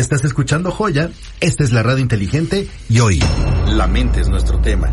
Estás 0.00 0.24
escuchando 0.24 0.70
Joya, 0.70 1.10
esta 1.40 1.62
es 1.62 1.72
la 1.72 1.82
radio 1.82 1.98
inteligente 1.98 2.66
y 2.88 3.00
hoy 3.00 3.22
la 3.66 3.86
mente 3.86 4.22
es 4.22 4.30
nuestro 4.30 4.58
tema. 4.58 4.90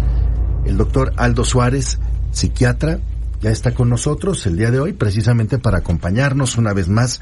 El 0.65 0.75
doctor 0.75 1.13
Aldo 1.15 1.45
Suárez, 1.45 1.97
psiquiatra, 2.33 2.99
ya 3.39 3.49
está 3.49 3.73
con 3.73 3.87
nosotros 3.87 4.45
el 4.47 4.57
día 4.57 4.69
de 4.69 4.81
hoy 4.81 4.91
precisamente 4.91 5.59
para 5.59 5.77
acompañarnos 5.77 6.57
una 6.57 6.73
vez 6.73 6.89
más 6.89 7.21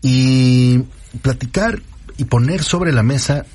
y 0.00 0.84
platicar 1.22 1.82
y 2.18 2.26
poner 2.26 2.62
sobre 2.62 2.92
la 2.92 3.02
mesa 3.02 3.46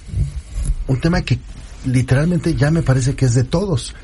un 0.88 1.00
tema 1.00 1.22
que 1.22 1.40
literalmente 1.86 2.54
ya 2.54 2.70
me 2.70 2.82
parece 2.82 3.16
que 3.16 3.24
es 3.24 3.34
de 3.34 3.46
todos. 3.46 3.96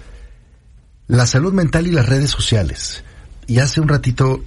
La 1.08 1.26
salud 1.26 1.52
mental 1.52 1.86
y 1.86 1.92
las 1.92 2.08
redes 2.08 2.30
sociales. 2.30 3.04
Y 3.46 3.60
hace 3.60 3.82
un 3.82 3.90
ratito, 3.90 4.42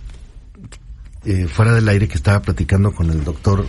eh, 1.26 1.48
fuera 1.48 1.74
del 1.74 1.86
aire, 1.86 2.08
que 2.08 2.16
estaba 2.16 2.40
platicando 2.40 2.92
con 2.92 3.10
el 3.10 3.24
doctor 3.24 3.66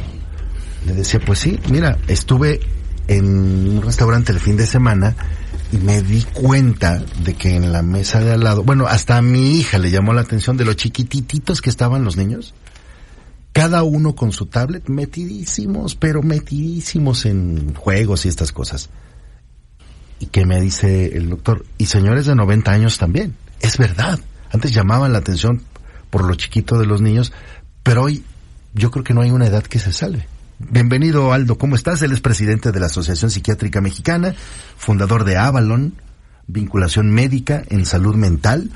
le 0.88 0.94
decía, 0.94 1.20
pues 1.20 1.40
sí, 1.40 1.60
mira, 1.70 1.98
estuve 2.08 2.62
en 3.08 3.26
un 3.70 3.82
restaurante 3.82 4.32
el 4.32 4.40
fin 4.40 4.56
de 4.56 4.66
semana 4.66 5.16
y 5.72 5.78
me 5.78 6.02
di 6.02 6.24
cuenta 6.24 7.04
de 7.24 7.34
que 7.34 7.56
en 7.56 7.74
la 7.74 7.82
mesa 7.82 8.22
de 8.22 8.32
al 8.32 8.40
lado, 8.40 8.64
bueno, 8.64 8.88
hasta 8.88 9.18
a 9.18 9.22
mi 9.22 9.58
hija 9.58 9.80
le 9.80 9.92
llamó 9.92 10.14
la 10.14 10.22
atención 10.22 10.56
de 10.56 10.64
los 10.64 10.78
chiquititos 10.78 11.62
que 11.62 11.70
estaban 11.70 12.06
los 12.06 12.16
niños, 12.16 12.54
cada 13.52 13.84
uno 13.84 14.16
con 14.16 14.32
su 14.32 14.46
tablet, 14.46 14.88
metidísimos, 14.88 15.96
pero 15.96 16.22
metidísimos 16.22 17.26
en 17.26 17.74
juegos 17.74 18.26
y 18.26 18.30
estas 18.30 18.54
cosas. 18.54 18.90
Y 20.20 20.28
que 20.28 20.46
me 20.46 20.62
dice 20.62 21.18
el 21.18 21.30
doctor, 21.30 21.66
y 21.78 21.88
señores 21.88 22.26
de 22.28 22.36
90 22.36 22.72
años 22.72 22.98
también, 22.98 23.36
es 23.60 23.78
verdad, 23.78 24.20
antes 24.52 24.72
llamaban 24.72 25.12
la 25.12 25.20
atención 25.20 25.64
por 26.10 26.24
lo 26.24 26.36
chiquito 26.36 26.80
de 26.80 26.86
los 26.86 27.02
niños, 27.02 27.34
pero 27.84 28.04
hoy 28.04 28.24
yo 28.74 28.90
creo 28.90 29.04
que 29.04 29.14
no 29.14 29.22
hay 29.22 29.32
una 29.32 29.48
edad 29.48 29.64
que 29.64 29.80
se 29.80 29.92
salve. 29.92 30.28
Bienvenido 30.60 31.34
Aldo, 31.34 31.60
¿cómo 31.60 31.76
estás? 31.76 32.02
Él 32.02 32.12
es 32.12 32.20
presidente 32.20 32.72
de 32.72 32.80
la 32.80 32.88
Asociación 32.88 33.30
Psiquiátrica 33.30 33.80
Mexicana, 33.80 34.34
fundador 34.76 35.24
de 35.24 35.38
Avalon, 35.38 35.94
vinculación 36.48 37.12
médica 37.12 37.62
en 37.70 37.86
salud 37.86 38.16
mental. 38.16 38.72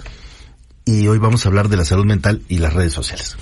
Y 0.86 1.08
hoy 1.08 1.18
vamos 1.18 1.44
a 1.44 1.50
hablar 1.50 1.70
de 1.70 1.78
la 1.78 1.86
salud 1.86 2.06
mental 2.06 2.44
y 2.48 2.60
las 2.60 2.73
redes 2.73 2.94
sociales. 2.94 3.36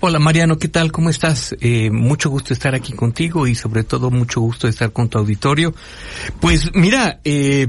Hola 0.00 0.18
Mariano, 0.18 0.58
¿qué 0.58 0.68
tal? 0.68 0.92
¿Cómo 0.92 1.08
estás? 1.08 1.56
Eh, 1.60 1.90
mucho 1.90 2.28
gusto 2.28 2.52
estar 2.52 2.74
aquí 2.74 2.92
contigo 2.92 3.46
y 3.46 3.54
sobre 3.54 3.82
todo 3.82 4.10
mucho 4.10 4.42
gusto 4.42 4.68
estar 4.68 4.92
con 4.92 5.08
tu 5.08 5.18
auditorio. 5.18 5.74
Pues 6.38 6.74
mira, 6.74 7.20
eh, 7.24 7.68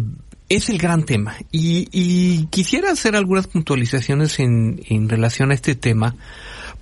es 0.49 0.67
el 0.67 0.77
gran 0.77 1.03
tema 1.03 1.37
y, 1.53 1.87
y 1.91 2.47
quisiera 2.47 2.91
hacer 2.91 3.15
algunas 3.15 3.47
puntualizaciones 3.47 4.39
en, 4.39 4.81
en 4.89 5.07
relación 5.07 5.51
a 5.51 5.53
este 5.53 5.75
tema 5.75 6.15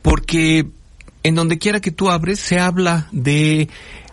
porque 0.02 0.68
en 1.26 1.34
donde 1.34 1.58
quiera 1.58 1.80
que 1.80 1.90
tú 1.90 2.12
abres 2.12 2.40
se 2.40 2.60
habla 2.60 3.08
de 3.12 3.68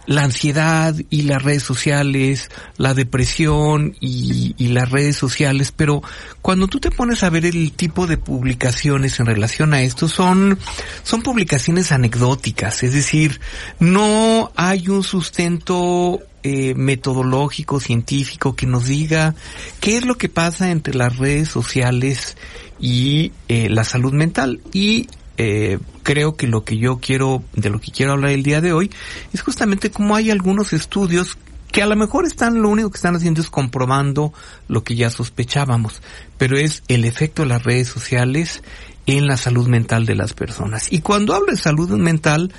la 0.06 0.22
ansiedad 0.22 0.94
y 1.10 1.22
las 1.22 1.42
redes 1.42 1.62
sociales, 1.62 2.50
la 2.78 2.94
depresión 2.94 3.94
y, 4.00 4.54
las 4.68 4.90
redes 4.90 5.16
sociales, 5.16 5.74
pero 5.76 6.02
cuando 6.40 6.68
tú 6.68 6.80
te 6.80 6.90
pones 6.90 7.22
a 7.22 7.28
ver 7.28 7.44
el 7.44 7.72
tipo 7.72 8.06
de 8.06 8.16
publicaciones 8.16 9.20
en 9.20 9.26
relación 9.26 9.74
a 9.74 9.82
esto, 9.82 10.08
son, 10.08 10.58
son 11.02 11.20
publicaciones 11.20 11.92
anecdóticas, 11.92 12.82
es 12.82 12.94
decir, 12.94 13.38
no 13.78 14.50
hay 14.56 14.88
un 14.88 15.04
sustento 15.04 16.20
eh, 16.42 16.72
metodológico, 16.74 17.78
científico, 17.78 18.56
que 18.56 18.66
nos 18.66 18.86
diga 18.86 19.34
qué 19.80 19.98
es 19.98 20.06
lo 20.06 20.16
que 20.16 20.30
pasa 20.30 20.70
entre 20.70 20.94
las 20.94 21.18
redes 21.18 21.48
sociales 21.48 22.38
y 22.80 23.32
eh, 23.48 23.68
la 23.68 23.84
salud 23.84 24.14
mental. 24.14 24.62
Y 24.72 25.08
eh, 25.36 25.78
creo 26.02 26.36
que 26.36 26.46
lo 26.46 26.64
que 26.64 26.76
yo 26.78 26.98
quiero, 26.98 27.42
de 27.54 27.70
lo 27.70 27.80
que 27.80 27.92
quiero 27.92 28.12
hablar 28.12 28.32
el 28.32 28.42
día 28.42 28.60
de 28.60 28.72
hoy, 28.72 28.90
es 29.32 29.42
justamente 29.42 29.90
cómo 29.90 30.16
hay 30.16 30.30
algunos 30.30 30.72
estudios 30.72 31.38
que 31.72 31.82
a 31.82 31.86
lo 31.86 31.96
mejor 31.96 32.26
están, 32.26 32.60
lo 32.60 32.68
único 32.68 32.90
que 32.90 32.96
están 32.96 33.16
haciendo 33.16 33.40
es 33.40 33.48
comprobando 33.48 34.32
lo 34.68 34.84
que 34.84 34.94
ya 34.94 35.08
sospechábamos, 35.08 36.02
pero 36.36 36.58
es 36.58 36.82
el 36.88 37.06
efecto 37.06 37.42
de 37.42 37.48
las 37.48 37.64
redes 37.64 37.88
sociales 37.88 38.62
en 39.06 39.26
la 39.26 39.36
salud 39.36 39.66
mental 39.68 40.06
de 40.06 40.14
las 40.14 40.34
personas. 40.34 40.92
Y 40.92 41.00
cuando 41.00 41.34
hablo 41.34 41.50
de 41.50 41.56
salud 41.56 41.90
mental, 41.90 42.52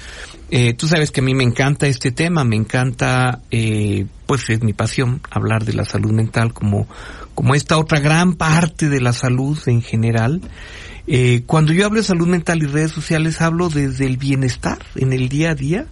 eh, 0.50 0.73
tú 0.73 0.88
sabes 0.88 1.11
que 1.11 1.22
a 1.22 1.23
mí 1.23 1.35
me 1.35 1.44
encanta 1.44 1.88
este 1.88 2.11
tema, 2.11 2.44
me 2.44 2.55
encanta, 2.55 3.41
eh, 3.51 4.07
pues 4.25 4.50
es 4.50 4.61
mi 4.61 4.73
pasión 4.73 5.22
hablar 5.29 5.63
de 5.63 5.73
la 5.73 5.85
salud 5.85 6.11
mental 6.11 6.53
como, 6.53 6.88
como 7.35 7.55
esta 7.55 7.78
otra 7.78 8.00
gran 8.00 8.34
parte 8.34 8.90
de 8.90 9.00
la 9.00 9.13
salud 9.13 9.57
en 9.67 9.81
general. 9.81 10.41
Eh, 11.08 11.44
cuando 11.46 11.74
yo 11.74 11.86
hablo 11.86 12.00
de 12.00 12.08
salud 12.08 12.28
mental 12.28 12.64
y 12.64 12.68
redes 12.68 12.91
sociales, 12.91 13.41
hablo 13.41 13.69
desde 13.69 14.06
el 14.06 14.18
bienestar 14.18 14.80
en 14.96 15.14
el 15.14 15.30
día 15.30 15.52
a 15.52 15.56
día. 15.56 15.86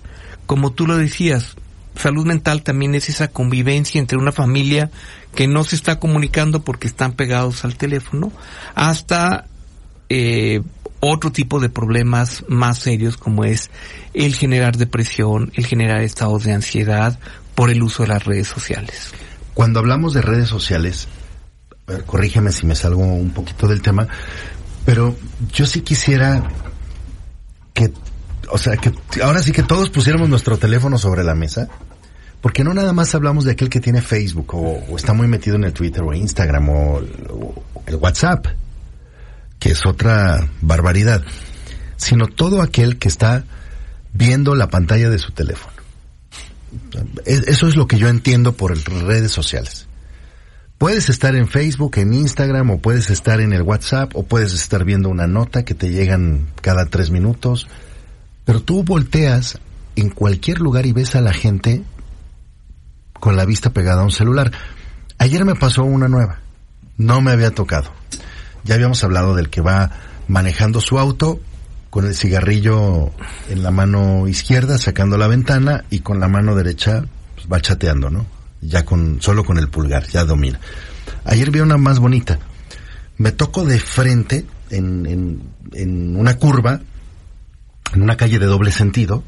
Como 0.45 0.71
tú 0.71 0.87
lo 0.87 0.97
decías, 0.97 1.55
salud 1.95 2.25
mental 2.25 2.63
también 2.63 2.95
es 2.95 3.09
esa 3.09 3.27
convivencia 3.27 3.99
entre 3.99 4.17
una 4.17 4.31
familia 4.31 4.89
que 5.35 5.47
no 5.47 5.63
se 5.63 5.75
está 5.75 5.99
comunicando 5.99 6.61
porque 6.61 6.87
están 6.87 7.13
pegados 7.13 7.63
al 7.63 7.75
teléfono, 7.75 8.31
hasta 8.75 9.47
eh, 10.09 10.61
otro 10.99 11.31
tipo 11.31 11.59
de 11.59 11.69
problemas 11.69 12.43
más 12.47 12.79
serios 12.79 13.17
como 13.17 13.43
es 13.45 13.69
el 14.13 14.35
generar 14.35 14.77
depresión, 14.77 15.51
el 15.55 15.65
generar 15.65 16.01
estados 16.01 16.43
de 16.43 16.53
ansiedad 16.53 17.19
por 17.55 17.69
el 17.69 17.81
uso 17.81 18.03
de 18.03 18.09
las 18.09 18.25
redes 18.25 18.47
sociales. 18.47 19.11
Cuando 19.53 19.79
hablamos 19.79 20.13
de 20.13 20.21
redes 20.21 20.47
sociales, 20.47 21.07
corrígeme 22.05 22.51
si 22.51 22.65
me 22.65 22.75
salgo 22.75 23.01
un 23.01 23.31
poquito 23.31 23.67
del 23.67 23.81
tema, 23.81 24.07
pero 24.85 25.15
yo 25.53 25.65
sí 25.65 25.81
quisiera 25.81 26.49
que, 27.73 27.91
o 28.49 28.57
sea, 28.57 28.77
que 28.77 28.91
ahora 29.21 29.41
sí 29.41 29.51
que 29.51 29.63
todos 29.63 29.89
pusiéramos 29.89 30.29
nuestro 30.29 30.57
teléfono 30.57 30.97
sobre 30.97 31.23
la 31.23 31.35
mesa. 31.35 31.67
Porque 32.41 32.63
no 32.63 32.73
nada 32.73 32.91
más 32.91 33.13
hablamos 33.13 33.45
de 33.45 33.51
aquel 33.51 33.69
que 33.69 33.79
tiene 33.79 34.01
Facebook 34.01 34.55
o, 34.55 34.97
está 34.97 35.13
muy 35.13 35.27
metido 35.27 35.57
en 35.57 35.63
el 35.63 35.73
Twitter 35.73 36.01
o 36.01 36.11
Instagram 36.11 36.69
o, 36.69 36.99
o 37.29 37.63
el 37.85 37.95
WhatsApp, 37.97 38.47
que 39.59 39.73
es 39.73 39.85
otra 39.85 40.49
barbaridad, 40.59 41.23
sino 41.97 42.25
todo 42.25 42.63
aquel 42.63 42.97
que 42.97 43.09
está 43.09 43.43
viendo 44.13 44.55
la 44.55 44.69
pantalla 44.69 45.09
de 45.11 45.19
su 45.19 45.31
teléfono. 45.33 45.75
Eso 47.25 47.67
es 47.67 47.75
lo 47.75 47.87
que 47.87 47.97
yo 47.97 48.07
entiendo 48.07 48.53
por 48.53 48.75
redes 48.75 49.31
sociales. 49.31 49.87
Puedes 50.81 51.09
estar 51.09 51.35
en 51.35 51.47
Facebook, 51.47 51.99
en 51.99 52.11
Instagram, 52.11 52.71
o 52.71 52.77
puedes 52.79 53.11
estar 53.11 53.39
en 53.39 53.53
el 53.53 53.61
WhatsApp, 53.61 54.15
o 54.15 54.23
puedes 54.23 54.51
estar 54.55 54.83
viendo 54.83 55.09
una 55.09 55.27
nota 55.27 55.63
que 55.63 55.75
te 55.75 55.91
llegan 55.91 56.47
cada 56.59 56.87
tres 56.87 57.11
minutos, 57.11 57.67
pero 58.45 58.63
tú 58.63 58.83
volteas 58.83 59.59
en 59.95 60.09
cualquier 60.09 60.59
lugar 60.59 60.87
y 60.87 60.91
ves 60.91 61.13
a 61.15 61.21
la 61.21 61.33
gente 61.33 61.83
con 63.13 63.35
la 63.35 63.45
vista 63.45 63.69
pegada 63.69 64.01
a 64.01 64.05
un 64.05 64.11
celular. 64.11 64.51
Ayer 65.19 65.45
me 65.45 65.53
pasó 65.53 65.83
una 65.83 66.07
nueva, 66.07 66.39
no 66.97 67.21
me 67.21 67.29
había 67.29 67.51
tocado. 67.51 67.91
Ya 68.63 68.73
habíamos 68.73 69.03
hablado 69.03 69.35
del 69.35 69.51
que 69.51 69.61
va 69.61 69.91
manejando 70.27 70.81
su 70.81 70.97
auto 70.97 71.39
con 71.91 72.07
el 72.07 72.15
cigarrillo 72.15 73.11
en 73.49 73.61
la 73.61 73.69
mano 73.69 74.27
izquierda, 74.27 74.79
sacando 74.79 75.19
la 75.19 75.27
ventana, 75.27 75.85
y 75.91 75.99
con 75.99 76.19
la 76.19 76.27
mano 76.27 76.55
derecha 76.55 77.05
pues, 77.35 77.45
va 77.47 77.61
chateando, 77.61 78.09
¿no? 78.09 78.40
Ya 78.61 78.85
con, 78.85 79.21
solo 79.21 79.43
con 79.43 79.57
el 79.57 79.67
pulgar, 79.67 80.07
ya 80.07 80.23
domina. 80.23 80.59
Ayer 81.25 81.51
vi 81.51 81.59
una 81.59 81.77
más 81.77 81.99
bonita. 81.99 82.39
Me 83.17 83.31
toco 83.31 83.65
de 83.65 83.79
frente 83.79 84.45
en, 84.69 85.05
en, 85.05 85.41
en 85.73 86.15
una 86.15 86.37
curva, 86.37 86.81
en 87.93 88.01
una 88.01 88.17
calle 88.17 88.39
de 88.39 88.45
doble 88.45 88.71
sentido, 88.71 89.23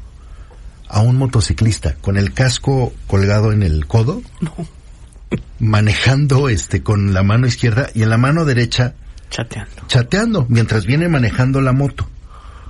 a 0.88 1.00
un 1.00 1.16
motociclista 1.16 1.94
con 2.00 2.16
el 2.16 2.32
casco 2.32 2.92
colgado 3.06 3.52
en 3.52 3.62
el 3.62 3.86
codo, 3.86 4.22
manejando 5.58 6.48
este 6.48 6.82
con 6.82 7.12
la 7.12 7.22
mano 7.22 7.46
izquierda 7.46 7.90
y 7.94 8.02
en 8.02 8.10
la 8.10 8.18
mano 8.18 8.44
derecha 8.44 8.94
chateando. 9.30 9.82
Chateando 9.88 10.46
mientras 10.48 10.86
viene 10.86 11.08
manejando 11.08 11.60
la 11.60 11.72
moto. 11.72 12.08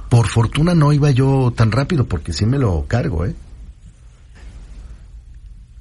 Por 0.08 0.28
fortuna 0.28 0.74
no 0.74 0.92
iba 0.92 1.10
yo 1.10 1.52
tan 1.56 1.72
rápido 1.72 2.06
porque 2.06 2.32
sí 2.32 2.46
me 2.46 2.58
lo 2.58 2.86
cargo, 2.86 3.26
¿eh? 3.26 3.34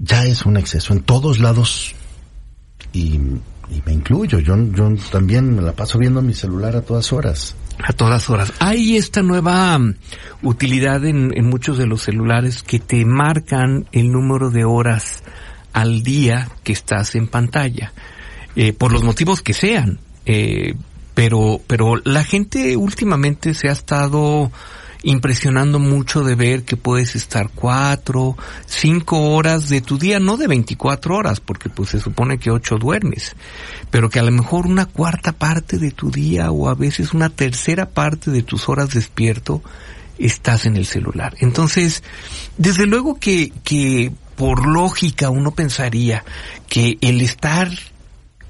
Ya 0.04 0.26
es 0.26 0.46
un 0.46 0.58
exceso 0.58 0.94
en 0.94 1.02
todos 1.02 1.40
lados 1.40 1.96
y, 2.92 3.14
y 3.70 3.82
me 3.86 3.94
incluyo. 3.94 4.40
Yo, 4.40 4.56
yo 4.72 4.90
también 5.12 5.56
me 5.56 5.62
la 5.62 5.72
paso 5.72 5.98
viendo 5.98 6.22
mi 6.22 6.34
celular 6.34 6.76
a 6.76 6.82
todas 6.82 7.14
horas. 7.14 7.56
A 7.82 7.94
todas 7.94 8.30
horas. 8.30 8.52
Hay 8.60 8.98
esta 8.98 9.22
nueva 9.22 9.78
mm, 9.80 9.96
utilidad 10.44 11.06
en, 11.06 11.32
en, 11.36 11.46
muchos 11.50 11.78
de 11.78 11.88
los 11.88 12.04
celulares 12.04 12.64
que 12.64 12.80
te 12.80 13.06
marcan 13.06 13.88
el 13.94 14.12
número 14.12 14.50
de 14.50 14.66
horas 14.66 15.24
al 15.72 16.04
día 16.04 16.50
que 16.64 16.74
estás 16.74 17.16
en 17.16 17.28
pantalla, 17.28 17.94
eh, 18.56 18.74
por 18.74 18.92
los 18.92 19.04
motivos 19.04 19.42
que 19.42 19.54
sean. 19.54 20.00
Eh, 20.26 20.76
pero, 21.14 21.62
pero 21.66 21.96
la 22.04 22.24
gente 22.24 22.76
últimamente 22.76 23.54
se 23.54 23.70
ha 23.70 23.72
estado 23.72 24.52
impresionando 25.04 25.80
mucho 25.80 26.24
de 26.24 26.36
ver 26.36 26.64
que 26.64 26.78
puedes 26.78 27.16
estar 27.16 27.50
cuatro, 27.54 28.38
cinco 28.66 29.34
horas 29.34 29.70
de 29.70 29.82
tu 29.82 29.98
día, 29.98 30.20
no 30.20 30.38
de 30.38 30.48
24 30.48 31.16
horas, 31.16 31.40
porque 31.42 31.70
pues 31.70 31.90
se 31.90 32.00
supone 32.00 32.40
que 32.40 32.50
ocho 32.50 32.78
duermes, 32.78 33.36
pero 33.92 34.10
que 34.10 34.20
a 34.20 34.24
lo 34.24 34.32
mejor 34.32 34.66
una 34.66 34.86
cuarta 34.86 35.34
parte 35.34 35.78
de 35.78 35.92
tu 35.92 36.10
día 36.10 36.52
o 36.52 36.70
a 36.70 36.76
veces 36.76 37.14
una 37.14 37.30
tercera 37.30 37.90
parte 37.90 38.32
de 38.32 38.44
tus 38.44 38.70
horas 38.70 38.94
despierto 38.94 39.62
estás 40.18 40.66
en 40.66 40.78
el 40.78 40.86
celular. 40.86 41.36
Entonces, 41.40 42.04
desde 42.58 42.86
luego 42.86 43.20
que, 43.20 43.52
que 43.64 44.12
por 44.36 44.68
lógica 44.68 45.30
uno 45.30 45.52
pensaría 45.52 46.24
que 46.68 46.98
el 47.02 47.22
estar 47.22 47.70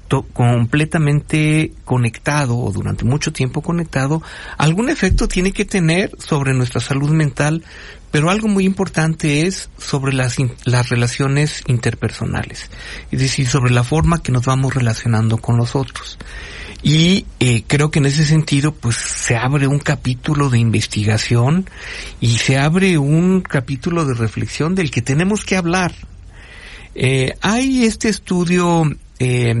completamente 0.08 1.72
conectado 1.84 2.56
o 2.58 2.72
durante 2.72 3.04
mucho 3.04 3.32
tiempo 3.32 3.62
conectado, 3.62 4.22
algún 4.58 4.88
efecto 4.90 5.28
tiene 5.28 5.52
que 5.52 5.64
tener 5.64 6.12
sobre 6.18 6.54
nuestra 6.54 6.80
salud 6.80 7.10
mental, 7.10 7.64
pero 8.10 8.30
algo 8.30 8.48
muy 8.48 8.64
importante 8.64 9.46
es 9.46 9.70
sobre 9.78 10.12
las, 10.12 10.36
las 10.64 10.88
relaciones 10.88 11.62
interpersonales, 11.66 12.70
es 13.10 13.20
decir, 13.20 13.48
sobre 13.48 13.72
la 13.72 13.82
forma 13.82 14.22
que 14.22 14.32
nos 14.32 14.44
vamos 14.44 14.74
relacionando 14.74 15.38
con 15.38 15.56
los 15.56 15.74
otros. 15.74 16.18
Y 16.84 17.24
eh, 17.40 17.64
creo 17.66 17.90
que 17.90 17.98
en 17.98 18.06
ese 18.06 18.26
sentido, 18.26 18.74
pues 18.74 18.96
se 18.96 19.36
abre 19.36 19.66
un 19.66 19.78
capítulo 19.78 20.50
de 20.50 20.58
investigación 20.58 21.68
y 22.20 22.36
se 22.36 22.58
abre 22.58 22.98
un 22.98 23.40
capítulo 23.40 24.04
de 24.04 24.12
reflexión 24.12 24.74
del 24.74 24.90
que 24.90 25.00
tenemos 25.00 25.46
que 25.46 25.56
hablar. 25.56 25.94
Eh, 26.94 27.34
hay 27.40 27.84
este 27.84 28.10
estudio 28.10 28.84
eh, 29.18 29.54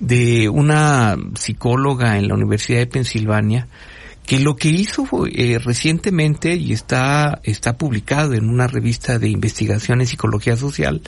de 0.00 0.48
una 0.48 1.16
psicóloga 1.34 2.18
en 2.18 2.28
la 2.28 2.34
Universidad 2.34 2.80
de 2.80 2.86
Pensilvania 2.86 3.68
que 4.26 4.38
lo 4.38 4.54
que 4.54 4.68
hizo 4.68 5.06
eh, 5.26 5.58
recientemente 5.58 6.54
y 6.54 6.72
está 6.72 7.40
está 7.42 7.76
publicado 7.76 8.34
en 8.34 8.48
una 8.48 8.66
revista 8.68 9.18
de 9.18 9.28
investigación 9.28 10.00
en 10.00 10.06
psicología 10.06 10.56
social, 10.56 11.02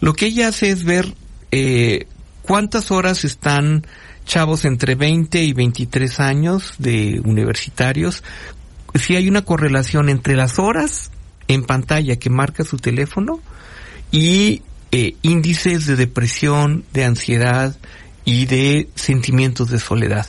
lo 0.00 0.12
que 0.12 0.26
ella 0.26 0.48
hace 0.48 0.70
es 0.70 0.84
ver 0.84 1.14
eh, 1.52 2.06
cuántas 2.42 2.90
horas 2.90 3.24
están 3.24 3.86
chavos 4.26 4.64
entre 4.64 4.94
20 4.94 5.42
y 5.42 5.52
23 5.52 6.20
años 6.20 6.74
de 6.78 7.20
universitarios, 7.24 8.22
si 8.94 9.16
hay 9.16 9.28
una 9.28 9.42
correlación 9.42 10.08
entre 10.08 10.36
las 10.36 10.58
horas 10.58 11.10
en 11.48 11.64
pantalla 11.64 12.16
que 12.16 12.28
marca 12.28 12.64
su 12.64 12.76
teléfono 12.76 13.40
y 14.10 14.62
eh, 14.98 15.14
índices 15.20 15.84
de 15.84 15.94
depresión, 15.94 16.82
de 16.94 17.04
ansiedad 17.04 17.76
y 18.24 18.46
de 18.46 18.88
sentimientos 18.94 19.68
de 19.68 19.78
soledad. 19.78 20.26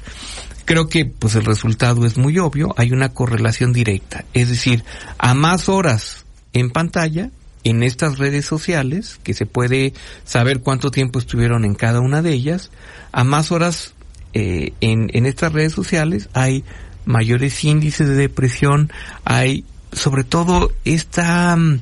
Creo 0.65 0.89
que 0.89 1.05
pues 1.05 1.35
el 1.35 1.45
resultado 1.45 2.05
es 2.05 2.17
muy 2.17 2.37
obvio, 2.37 2.73
hay 2.75 2.91
una 2.91 3.13
correlación 3.13 3.71
directa, 3.71 4.25
es 4.33 4.49
decir, 4.49 4.83
a 5.19 5.33
más 5.33 5.69
horas 5.69 6.25
en 6.51 6.69
pantalla, 6.71 7.31
en 7.63 7.81
estas 7.81 8.17
redes 8.17 8.43
sociales, 8.43 9.21
que 9.23 9.33
se 9.33 9.45
puede 9.45 9.93
saber 10.25 10.59
cuánto 10.59 10.91
tiempo 10.91 11.19
estuvieron 11.19 11.63
en 11.63 11.73
cada 11.73 12.01
una 12.01 12.21
de 12.21 12.33
ellas, 12.33 12.69
a 13.13 13.23
más 13.23 13.53
horas 13.53 13.93
eh, 14.33 14.73
en, 14.81 15.09
en 15.13 15.25
estas 15.25 15.53
redes 15.53 15.71
sociales 15.71 16.27
hay 16.33 16.65
mayores 17.05 17.63
índices 17.63 18.09
de 18.09 18.15
depresión, 18.15 18.91
hay 19.23 19.63
sobre 19.93 20.25
todo 20.25 20.73
esta 20.83 21.55
mm, 21.55 21.79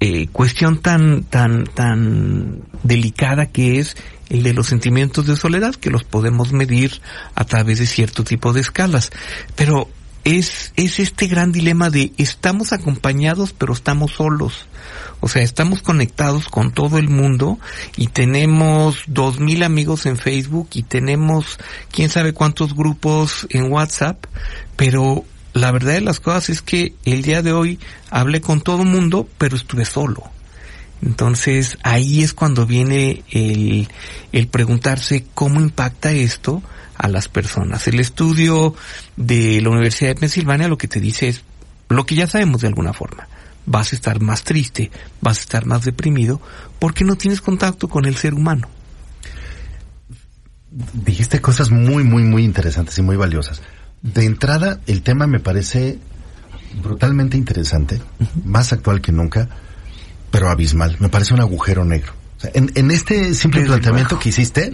eh, 0.00 0.28
cuestión 0.28 0.80
tan, 0.80 1.24
tan, 1.24 1.64
tan 1.64 2.62
delicada 2.82 3.46
que 3.46 3.78
es 3.78 3.96
el 4.28 4.42
de 4.42 4.54
los 4.54 4.66
sentimientos 4.66 5.26
de 5.26 5.36
soledad, 5.36 5.74
que 5.74 5.90
los 5.90 6.04
podemos 6.04 6.52
medir 6.52 7.00
a 7.34 7.44
través 7.44 7.78
de 7.78 7.86
cierto 7.86 8.24
tipo 8.24 8.52
de 8.52 8.60
escalas. 8.60 9.10
Pero 9.56 9.88
es, 10.24 10.72
es 10.76 10.98
este 10.98 11.26
gran 11.26 11.52
dilema 11.52 11.90
de 11.90 12.12
estamos 12.16 12.72
acompañados 12.72 13.52
pero 13.52 13.72
estamos 13.72 14.12
solos. 14.12 14.66
O 15.20 15.28
sea, 15.28 15.42
estamos 15.42 15.80
conectados 15.82 16.48
con 16.48 16.72
todo 16.72 16.98
el 16.98 17.08
mundo 17.08 17.58
y 17.96 18.08
tenemos 18.08 19.04
dos 19.06 19.38
mil 19.38 19.62
amigos 19.62 20.06
en 20.06 20.16
Facebook 20.16 20.68
y 20.74 20.82
tenemos 20.82 21.58
quién 21.90 22.10
sabe 22.10 22.32
cuántos 22.32 22.74
grupos 22.74 23.46
en 23.50 23.72
WhatsApp, 23.72 24.24
pero 24.76 25.24
la 25.54 25.70
verdad 25.70 25.94
de 25.94 26.00
las 26.00 26.20
cosas 26.20 26.50
es 26.50 26.62
que 26.62 26.94
el 27.04 27.22
día 27.22 27.40
de 27.40 27.52
hoy 27.52 27.78
hablé 28.10 28.40
con 28.40 28.60
todo 28.60 28.82
el 28.82 28.88
mundo, 28.88 29.28
pero 29.38 29.56
estuve 29.56 29.84
solo. 29.84 30.24
Entonces 31.00 31.78
ahí 31.82 32.22
es 32.22 32.34
cuando 32.34 32.66
viene 32.66 33.22
el, 33.30 33.88
el 34.32 34.48
preguntarse 34.48 35.24
cómo 35.32 35.60
impacta 35.60 36.10
esto 36.10 36.62
a 36.96 37.08
las 37.08 37.28
personas. 37.28 37.86
El 37.86 38.00
estudio 38.00 38.74
de 39.16 39.60
la 39.60 39.70
Universidad 39.70 40.10
de 40.10 40.20
Pensilvania 40.20 40.66
lo 40.66 40.78
que 40.78 40.88
te 40.88 41.00
dice 41.00 41.28
es 41.28 41.42
lo 41.88 42.04
que 42.04 42.16
ya 42.16 42.26
sabemos 42.26 42.62
de 42.62 42.68
alguna 42.68 42.92
forma. 42.92 43.28
Vas 43.64 43.92
a 43.92 43.96
estar 43.96 44.20
más 44.20 44.42
triste, 44.42 44.90
vas 45.20 45.38
a 45.38 45.42
estar 45.42 45.66
más 45.66 45.84
deprimido 45.84 46.40
porque 46.80 47.04
no 47.04 47.14
tienes 47.16 47.40
contacto 47.40 47.88
con 47.88 48.06
el 48.06 48.16
ser 48.16 48.34
humano. 48.34 48.68
Dijiste 50.70 51.40
cosas 51.40 51.70
muy, 51.70 52.02
muy, 52.02 52.24
muy 52.24 52.42
interesantes 52.42 52.98
y 52.98 53.02
muy 53.02 53.16
valiosas 53.16 53.62
de 54.04 54.26
entrada, 54.26 54.80
el 54.86 55.02
tema 55.02 55.26
me 55.26 55.40
parece 55.40 55.98
brutalmente 56.82 57.38
interesante, 57.38 58.00
más 58.44 58.72
actual 58.72 59.00
que 59.00 59.12
nunca, 59.12 59.48
pero 60.30 60.50
abismal. 60.50 60.96
Me 61.00 61.08
parece 61.08 61.32
un 61.32 61.40
agujero 61.40 61.84
negro. 61.84 62.12
en, 62.52 62.90
este 62.90 63.32
simple 63.32 63.64
planteamiento 63.64 64.18
que 64.18 64.28
hiciste, 64.28 64.70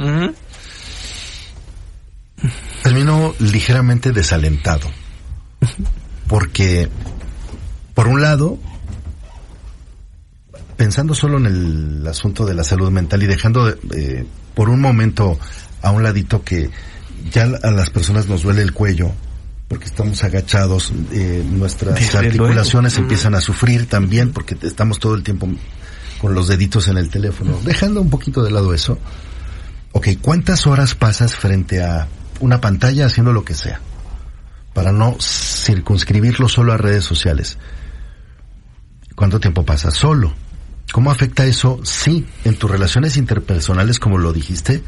termino 2.83 3.33
ligeramente 3.39 4.11
desalentado. 4.11 4.91
Porque, 6.27 6.89
por 7.95 8.09
un 8.09 8.21
lado, 8.21 8.59
pensando 10.77 11.15
solo 11.15 11.39
en 11.39 11.47
el 11.47 12.07
asunto 12.09 12.45
de 12.47 12.55
la 12.55 12.65
salud 12.65 12.91
mental 12.91 13.23
y 13.23 13.27
dejando 13.27 13.69
eh, 13.69 14.27
por 14.55 14.71
un 14.71 14.81
momento 14.81 15.39
a 15.83 15.93
un 15.93 16.03
ladito 16.03 16.43
que 16.43 16.71
ya 17.31 17.45
a 17.63 17.71
las 17.71 17.91
personas 17.91 18.29
nos 18.29 18.43
duele 18.43 18.63
el 18.63 18.73
cuello 18.73 19.13
porque 19.71 19.85
estamos 19.85 20.25
agachados, 20.25 20.93
eh, 21.13 21.45
nuestras 21.49 22.15
articulaciones 22.17 22.99
empiezan 22.99 23.37
a 23.37 23.41
sufrir 23.41 23.87
también 23.87 24.33
porque 24.33 24.57
estamos 24.63 24.99
todo 24.99 25.15
el 25.15 25.23
tiempo 25.23 25.49
con 26.21 26.35
los 26.35 26.49
deditos 26.49 26.89
en 26.89 26.99
el 26.99 27.09
teléfono. 27.09 27.57
Dejando 27.65 28.01
un 28.01 28.11
poquito 28.11 28.43
de 28.43 28.51
lado 28.51 28.75
eso, 28.75 28.99
ok, 29.93 30.09
¿cuántas 30.21 30.67
horas 30.67 30.97
pasas 30.97 31.37
frente 31.37 31.85
a 31.85 32.09
una 32.41 32.61
pantalla 32.61 33.07
haciendo 33.07 33.33
lo 33.33 33.45
que 33.45 33.55
sea? 33.55 33.81
Para 34.75 34.91
no 34.91 35.17
circunscribirlo 35.21 36.49
solo 36.49 36.73
a 36.73 36.77
redes 36.77 37.05
sociales. 37.05 37.57
¿Cuánto 39.15 39.39
tiempo 39.39 39.65
pasas 39.65 39.95
solo? 39.95 40.35
¿Cómo 40.91 41.13
afecta 41.13 41.45
eso? 41.45 41.79
Sí, 41.85 42.27
en 42.45 42.57
tus 42.57 42.69
relaciones 42.69 43.17
interpersonales, 43.17 44.01
como 44.01 44.19
lo 44.19 44.33
dijiste, 44.33 44.83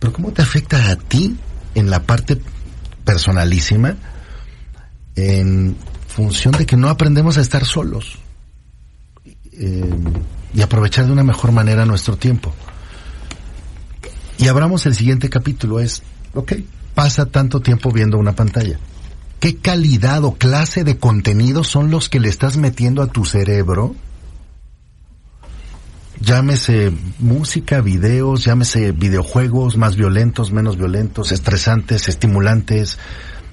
pero 0.00 0.12
¿cómo 0.12 0.32
te 0.32 0.42
afecta 0.42 0.90
a 0.90 0.96
ti 0.96 1.36
en 1.74 1.90
la 1.90 2.02
parte 2.02 2.40
personalísima 3.04 3.96
en 5.16 5.76
función 6.06 6.52
de 6.52 6.66
que 6.66 6.76
no 6.76 6.88
aprendemos 6.88 7.38
a 7.38 7.40
estar 7.40 7.64
solos 7.64 8.18
eh, 9.52 9.90
y 10.54 10.62
aprovechar 10.62 11.06
de 11.06 11.12
una 11.12 11.24
mejor 11.24 11.52
manera 11.52 11.84
nuestro 11.84 12.16
tiempo. 12.16 12.52
Y 14.38 14.48
abramos 14.48 14.86
el 14.86 14.94
siguiente 14.94 15.28
capítulo, 15.28 15.80
es, 15.80 16.02
ok, 16.34 16.52
pasa 16.94 17.26
tanto 17.26 17.60
tiempo 17.60 17.90
viendo 17.90 18.18
una 18.18 18.34
pantalla. 18.34 18.78
¿Qué 19.40 19.56
calidad 19.56 20.24
o 20.24 20.34
clase 20.34 20.84
de 20.84 20.98
contenido 20.98 21.64
son 21.64 21.90
los 21.90 22.08
que 22.08 22.20
le 22.20 22.28
estás 22.28 22.56
metiendo 22.56 23.02
a 23.02 23.08
tu 23.08 23.24
cerebro 23.24 23.94
llámese 26.28 26.92
música, 27.18 27.80
videos, 27.80 28.44
llámese 28.44 28.92
videojuegos 28.92 29.78
más 29.78 29.96
violentos, 29.96 30.52
menos 30.52 30.76
violentos, 30.76 31.32
estresantes, 31.32 32.06
estimulantes, 32.06 32.98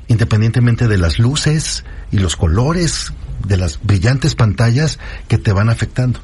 independientemente 0.10 0.89
de 0.89 0.98
las 0.98 1.17
luces 1.17 1.86
y 2.12 2.20
los 2.20 2.36
colores 2.36 3.13
de 3.48 3.55
las 3.55 3.79
brillantes 3.82 4.36
pantallas 4.36 5.00
que 5.29 5.38
te 5.38 5.53
van 5.53 5.70
afectando. 5.70 6.20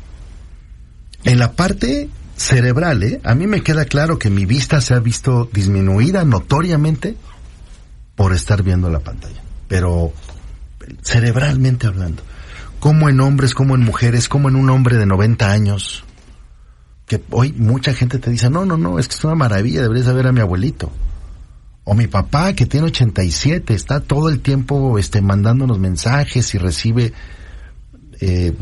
En 1.23 1.39
la 1.39 1.53
parte 1.53 2.09
cerebral, 2.35 3.01
¿eh? 3.03 3.21
a 3.23 3.33
mí 3.33 3.47
me 3.47 3.61
queda 3.61 3.85
claro 3.85 4.19
que 4.19 4.29
mi 4.29 4.45
vista 4.45 4.81
se 4.81 4.93
ha 4.93 4.99
visto 4.99 5.49
disminuida 5.53 6.25
notoriamente 6.25 7.15
por 8.15 8.33
estar 8.33 8.61
viendo 8.61 8.89
la 8.89 8.99
pantalla, 8.99 9.41
pero 9.69 10.11
cerebralmente 11.01 11.87
hablando, 11.87 12.23
como 12.81 13.07
en 13.07 13.21
hombres, 13.21 13.53
como 13.53 13.75
en 13.75 13.83
mujeres, 13.83 14.27
como 14.27 14.49
en 14.49 14.57
un 14.57 14.69
hombre 14.69 14.97
de 14.97 15.05
90 15.05 15.49
años, 15.49 16.03
que 17.11 17.21
hoy 17.31 17.51
mucha 17.51 17.93
gente 17.93 18.19
te 18.19 18.31
dice, 18.31 18.49
no, 18.49 18.63
no, 18.63 18.77
no, 18.77 18.97
es 18.97 19.09
que 19.09 19.15
es 19.15 19.23
una 19.25 19.35
maravilla, 19.35 19.81
deberías 19.81 20.13
ver 20.13 20.27
a 20.27 20.31
mi 20.31 20.39
abuelito. 20.39 20.89
O 21.83 21.93
mi 21.93 22.07
papá 22.07 22.53
que 22.53 22.65
tiene 22.65 22.87
87, 22.87 23.73
está 23.73 23.99
todo 23.99 24.29
el 24.29 24.39
tiempo 24.39 24.97
este, 24.97 25.21
mandándonos 25.21 25.77
mensajes 25.77 26.55
y 26.55 26.57
recibe 26.57 27.11
eh, 28.21 28.53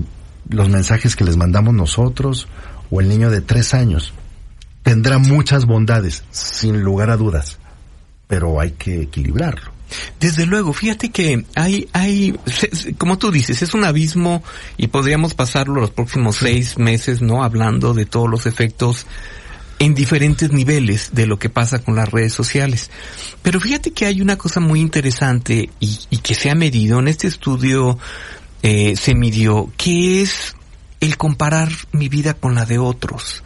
los 0.49 0.67
mensajes 0.67 1.15
que 1.15 1.25
les 1.25 1.37
mandamos 1.37 1.75
nosotros. 1.75 2.47
O 2.89 2.99
el 2.99 3.07
niño 3.07 3.29
de 3.29 3.41
tres 3.41 3.75
años. 3.75 4.13
Tendrá 4.81 5.19
muchas 5.19 5.65
bondades, 5.65 6.23
sin 6.31 6.81
lugar 6.81 7.11
a 7.11 7.17
dudas. 7.17 7.59
Pero 8.27 8.59
hay 8.59 8.71
que 8.71 9.03
equilibrarlo. 9.03 9.69
Desde 10.19 10.45
luego, 10.45 10.73
fíjate 10.73 11.09
que 11.09 11.45
hay, 11.55 11.87
hay, 11.93 12.37
como 12.97 13.17
tú 13.17 13.31
dices, 13.31 13.61
es 13.61 13.73
un 13.73 13.83
abismo 13.83 14.43
y 14.77 14.87
podríamos 14.87 15.33
pasarlo 15.33 15.81
los 15.81 15.91
próximos 15.91 16.37
seis 16.37 16.77
meses, 16.77 17.21
¿no? 17.21 17.43
Hablando 17.43 17.93
de 17.93 18.05
todos 18.05 18.29
los 18.29 18.45
efectos 18.45 19.05
en 19.79 19.95
diferentes 19.95 20.51
niveles 20.51 21.11
de 21.13 21.25
lo 21.25 21.39
que 21.39 21.49
pasa 21.49 21.79
con 21.79 21.95
las 21.95 22.09
redes 22.09 22.33
sociales. 22.33 22.91
Pero 23.41 23.59
fíjate 23.59 23.91
que 23.91 24.05
hay 24.05 24.21
una 24.21 24.37
cosa 24.37 24.59
muy 24.59 24.81
interesante 24.81 25.69
y, 25.79 25.99
y 26.09 26.17
que 26.17 26.35
se 26.35 26.49
ha 26.49 26.55
medido 26.55 26.99
en 26.99 27.07
este 27.07 27.27
estudio, 27.27 27.97
eh, 28.61 28.95
se 28.97 29.15
midió, 29.15 29.71
que 29.77 30.21
es 30.21 30.55
el 30.99 31.15
comparar 31.17 31.69
mi 31.93 32.09
vida 32.09 32.33
con 32.33 32.55
la 32.55 32.65
de 32.65 32.77
otros. 32.77 33.43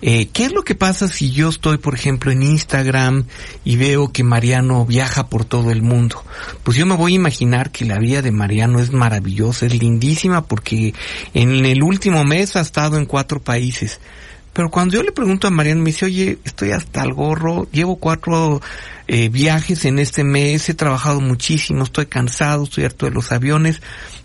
Eh, 0.00 0.28
¿Qué 0.32 0.44
es 0.44 0.52
lo 0.52 0.62
que 0.62 0.76
pasa 0.76 1.08
si 1.08 1.32
yo 1.32 1.48
estoy, 1.48 1.78
por 1.78 1.94
ejemplo, 1.94 2.30
en 2.30 2.42
Instagram 2.42 3.24
y 3.64 3.76
veo 3.76 4.12
que 4.12 4.22
Mariano 4.22 4.86
viaja 4.86 5.26
por 5.26 5.44
todo 5.44 5.72
el 5.72 5.82
mundo? 5.82 6.24
Pues 6.62 6.76
yo 6.76 6.86
me 6.86 6.94
voy 6.94 7.12
a 7.12 7.16
imaginar 7.16 7.72
que 7.72 7.84
la 7.84 7.98
vida 7.98 8.22
de 8.22 8.30
Mariano 8.30 8.78
es 8.78 8.92
maravillosa, 8.92 9.66
es 9.66 9.76
lindísima, 9.76 10.46
porque 10.46 10.94
en 11.34 11.64
el 11.64 11.82
último 11.82 12.22
mes 12.24 12.54
ha 12.54 12.60
estado 12.60 12.96
en 12.96 13.06
cuatro 13.06 13.40
países. 13.40 14.00
Pero 14.52 14.70
cuando 14.70 14.94
yo 14.94 15.02
le 15.02 15.12
pregunto 15.12 15.48
a 15.48 15.50
Mariano, 15.50 15.82
me 15.82 15.90
dice, 15.90 16.06
oye, 16.06 16.38
estoy 16.44 16.70
hasta 16.70 17.02
el 17.02 17.12
gorro, 17.12 17.68
llevo 17.70 17.96
cuatro 17.96 18.60
eh, 19.08 19.28
viajes 19.28 19.84
en 19.84 19.98
este 19.98 20.22
mes, 20.22 20.68
he 20.68 20.74
trabajado 20.74 21.20
muchísimo, 21.20 21.82
estoy 21.84 22.06
cansado, 22.06 22.64
estoy 22.64 22.84
harto 22.84 23.06
de 23.06 23.12
los 23.12 23.32
aviones. 23.32 23.80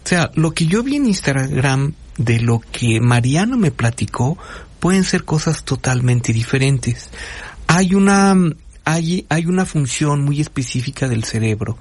O 0.06 0.08
sea, 0.08 0.32
lo 0.36 0.52
que 0.52 0.68
yo 0.68 0.84
vi 0.84 0.98
en 0.98 1.08
Instagram 1.08 1.94
de 2.18 2.40
lo 2.40 2.60
que 2.60 3.00
Mariano 3.00 3.58
me 3.58 3.72
platicó 3.72 4.38
pueden 4.84 5.06
ser 5.06 5.24
cosas 5.24 5.64
totalmente 5.64 6.34
diferentes. 6.34 7.10
Hay 7.68 7.96
una, 7.96 8.36
hay, 8.84 9.26
hay 9.30 9.46
una 9.46 9.66
función 9.66 10.26
muy 10.26 10.42
específica 10.42 11.08
del 11.08 11.24
cerebro, 11.24 11.78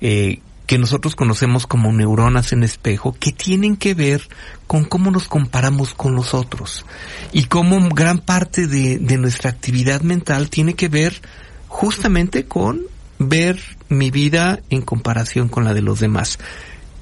eh, 0.00 0.38
que 0.64 0.78
nosotros 0.78 1.14
conocemos 1.14 1.66
como 1.66 1.92
neuronas 1.92 2.54
en 2.54 2.62
espejo, 2.62 3.14
que 3.20 3.32
tienen 3.32 3.76
que 3.76 3.92
ver 3.92 4.22
con 4.66 4.86
cómo 4.86 5.10
nos 5.10 5.28
comparamos 5.28 5.92
con 5.92 6.14
los 6.14 6.32
otros. 6.32 6.86
Y 7.34 7.44
cómo 7.44 7.86
gran 7.90 8.18
parte 8.18 8.66
de, 8.66 8.96
de 8.96 9.18
nuestra 9.18 9.50
actividad 9.50 10.00
mental 10.00 10.48
tiene 10.48 10.72
que 10.72 10.88
ver 10.88 11.20
justamente 11.66 12.46
con 12.46 12.80
ver 13.18 13.60
mi 13.90 14.10
vida 14.10 14.60
en 14.70 14.80
comparación 14.80 15.50
con 15.50 15.64
la 15.64 15.74
de 15.74 15.82
los 15.82 16.00
demás 16.00 16.38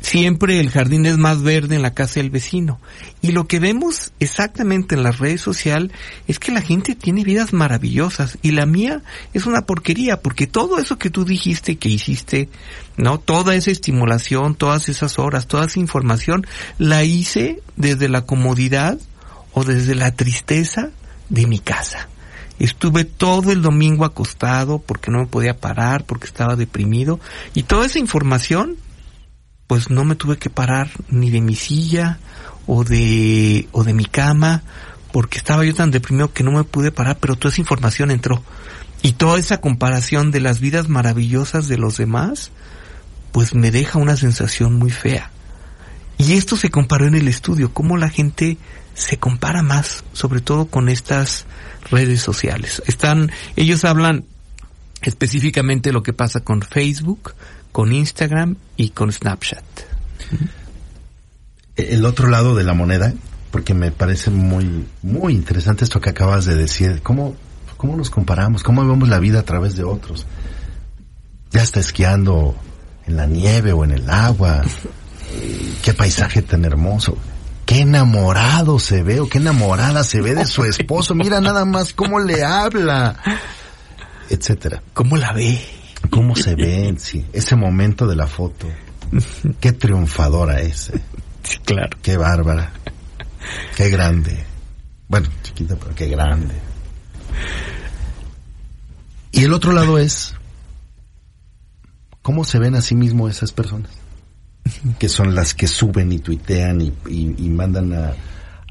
siempre 0.07 0.61
el 0.61 0.71
jardín 0.71 1.05
es 1.05 1.19
más 1.19 1.43
verde 1.43 1.75
en 1.75 1.83
la 1.83 1.93
casa 1.93 2.21
del 2.21 2.31
vecino. 2.31 2.79
Y 3.23 3.33
lo 3.33 3.49
que 3.49 3.59
vemos 3.59 4.13
exactamente 4.21 4.95
en 4.95 5.03
las 5.03 5.19
redes 5.19 5.41
sociales 5.41 5.91
es 6.29 6.39
que 6.39 6.53
la 6.53 6.61
gente 6.61 6.95
tiene 6.95 7.25
vidas 7.25 7.53
maravillosas 7.53 8.39
y 8.41 8.53
la 8.53 8.67
mía 8.67 9.03
es 9.35 9.47
una 9.47 9.63
porquería 9.63 10.21
porque 10.21 10.47
todo 10.47 10.79
eso 10.79 10.97
que 10.97 11.11
tú 11.11 11.25
dijiste 11.25 11.77
que 11.77 11.89
hiciste, 11.89 12.49
¿no? 12.97 13.19
Toda 13.19 13.57
esa 13.57 13.73
estimulación, 13.73 14.55
todas 14.55 14.89
esas 14.89 15.19
horas, 15.19 15.49
toda 15.49 15.67
esa 15.67 15.81
información, 15.81 16.47
la 16.79 17.03
hice 17.03 17.61
desde 17.75 18.09
la 18.09 18.23
comodidad 18.23 18.99
o 19.55 19.65
desde 19.65 19.97
la 19.97 20.15
tristeza 20.15 20.91
de 21.31 21.47
mi 21.47 21.59
casa. 21.59 22.09
Estuve 22.61 23.05
todo 23.05 23.51
el 23.51 23.61
domingo 23.61 24.05
acostado 24.05 24.79
porque 24.79 25.11
no 25.11 25.19
me 25.19 25.27
podía 25.27 25.59
parar, 25.59 26.05
porque 26.05 26.27
estaba 26.27 26.55
deprimido 26.55 27.19
y 27.55 27.65
toda 27.65 27.87
esa 27.87 27.99
información 27.99 28.77
pues 29.67 29.91
no 29.91 30.05
me 30.05 30.15
tuve 30.15 30.39
que 30.39 30.51
parar 30.51 30.91
ni 31.09 31.31
de 31.31 31.41
mi 31.41 31.55
silla 31.57 32.19
o 32.67 32.85
de, 32.85 33.69
o 33.73 33.85
de 33.85 33.95
mi 33.95 34.05
cama, 34.05 34.63
porque 35.13 35.39
estaba 35.39 35.65
yo 35.65 35.75
tan 35.75 35.91
deprimido 35.91 36.33
que 36.33 36.45
no 36.45 36.53
me 36.53 36.65
pude 36.65 36.93
parar, 36.93 37.19
pero 37.21 37.37
toda 37.37 37.53
esa 37.53 37.61
información 37.61 38.11
entró. 38.11 38.43
Y 39.03 39.13
toda 39.13 39.39
esa 39.39 39.61
comparación 39.61 40.31
de 40.31 40.41
las 40.41 40.61
vidas 40.61 40.89
maravillosas 40.89 41.69
de 41.69 41.79
los 41.79 41.97
demás, 41.97 42.51
pues 43.33 43.55
me 43.55 43.71
deja 43.71 43.99
una 43.99 44.17
sensación 44.17 44.75
muy 44.75 44.91
fea. 44.91 45.31
Y 46.19 46.33
esto 46.33 46.57
se 46.57 46.71
comparó 46.71 47.07
en 47.07 47.15
el 47.15 47.29
estudio, 47.29 47.73
cómo 47.73 47.97
la 47.97 48.09
gente 48.09 48.57
se 48.95 49.19
compara 49.19 49.63
más, 49.63 50.05
sobre 50.13 50.41
todo 50.41 50.67
con 50.67 50.89
estas 50.89 51.47
redes 51.91 52.23
sociales. 52.23 52.83
Están, 52.87 53.31
ellos 53.55 53.85
hablan 53.85 54.25
específicamente 55.03 55.93
lo 55.93 56.03
que 56.03 56.15
pasa 56.15 56.41
con 56.41 56.63
Facebook, 56.63 57.35
con 57.77 57.93
Instagram 57.93 58.57
y 58.79 58.89
con 58.89 59.13
Snapchat. 59.13 59.63
El 61.77 62.07
otro 62.07 62.31
lado 62.31 62.55
de 62.55 62.65
la 62.65 62.73
moneda, 62.73 63.13
porque 63.51 63.75
me 63.75 63.91
parece 63.91 64.31
muy, 64.31 64.87
muy 65.03 65.35
interesante 65.35 65.85
esto 65.85 66.01
que 66.01 66.09
acabas 66.09 66.47
de 66.47 66.57
decir, 66.57 67.03
cómo, 67.03 67.37
cómo 67.77 67.95
nos 67.95 68.09
comparamos, 68.09 68.63
cómo 68.63 68.81
vemos 68.81 69.11
la 69.11 69.19
vida 69.19 69.41
a 69.41 69.43
través 69.43 69.77
de 69.77 69.85
otros. 69.85 70.25
Ya 71.51 71.61
está 71.61 71.79
esquiando 71.81 72.55
en 73.07 73.19
la 73.19 73.27
nieve 73.27 73.75
o 73.75 73.85
en 73.85 73.91
el 73.91 74.09
agua, 74.09 74.63
qué 75.83 75.93
paisaje 75.93 76.41
tan 76.41 76.65
hermoso 76.65 77.19
qué 77.67 77.81
enamorado 77.81 78.79
se 78.79 79.03
ve 79.03 79.21
o 79.21 79.29
qué 79.29 79.37
enamorada 79.37 80.03
se 80.03 80.23
ve 80.23 80.35
de 80.35 80.47
su 80.47 80.65
esposo. 80.65 81.15
Mira 81.15 81.43
nada 81.43 81.67
más 81.67 81.93
cómo 81.93 82.21
le 82.21 82.43
habla, 82.43 83.17
etcétera. 84.31 84.83
¿Cómo 84.95 85.19
la 85.19 85.35
ve? 85.35 85.61
Cómo 86.09 86.37
se 86.37 86.55
ve, 86.55 86.95
sí, 86.99 87.25
ese 87.33 87.57
momento 87.57 88.07
de 88.07 88.17
la 88.17 88.27
foto. 88.27 88.67
Qué 89.61 89.73
triunfadora 89.73 90.61
es. 90.61 90.91
Eh. 90.91 91.01
Sí, 91.43 91.59
claro. 91.59 91.97
Qué 92.03 92.17
bárbara. 92.17 92.73
Qué 93.77 93.89
grande. 93.89 94.45
Bueno, 95.09 95.29
chiquita, 95.43 95.77
pero 95.77 95.95
qué 95.95 96.09
grande. 96.09 96.55
Y 99.31 99.45
el 99.45 99.53
otro 99.53 99.73
lado 99.73 99.99
es 99.99 100.35
cómo 102.23 102.45
se 102.45 102.59
ven 102.59 102.75
a 102.75 102.81
sí 102.81 102.95
mismo 102.95 103.29
esas 103.29 103.53
personas. 103.53 103.91
Que 104.99 105.09
son 105.09 105.35
las 105.35 105.55
que 105.55 105.69
suben 105.69 106.11
y 106.11 106.19
tuitean 106.19 106.81
y, 106.81 106.93
y, 107.09 107.49
mandan 107.49 107.93
a, 107.93 108.15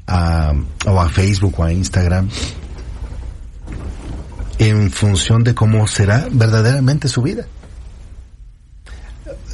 a, 0.06 0.52
o 0.84 1.00
a 1.00 1.08
Facebook 1.08 1.54
o 1.58 1.64
a 1.64 1.72
Instagram 1.72 2.28
en 4.58 4.90
función 4.90 5.44
de 5.44 5.54
cómo 5.54 5.86
será 5.86 6.28
verdaderamente 6.30 7.08
su 7.08 7.22
vida. 7.22 7.46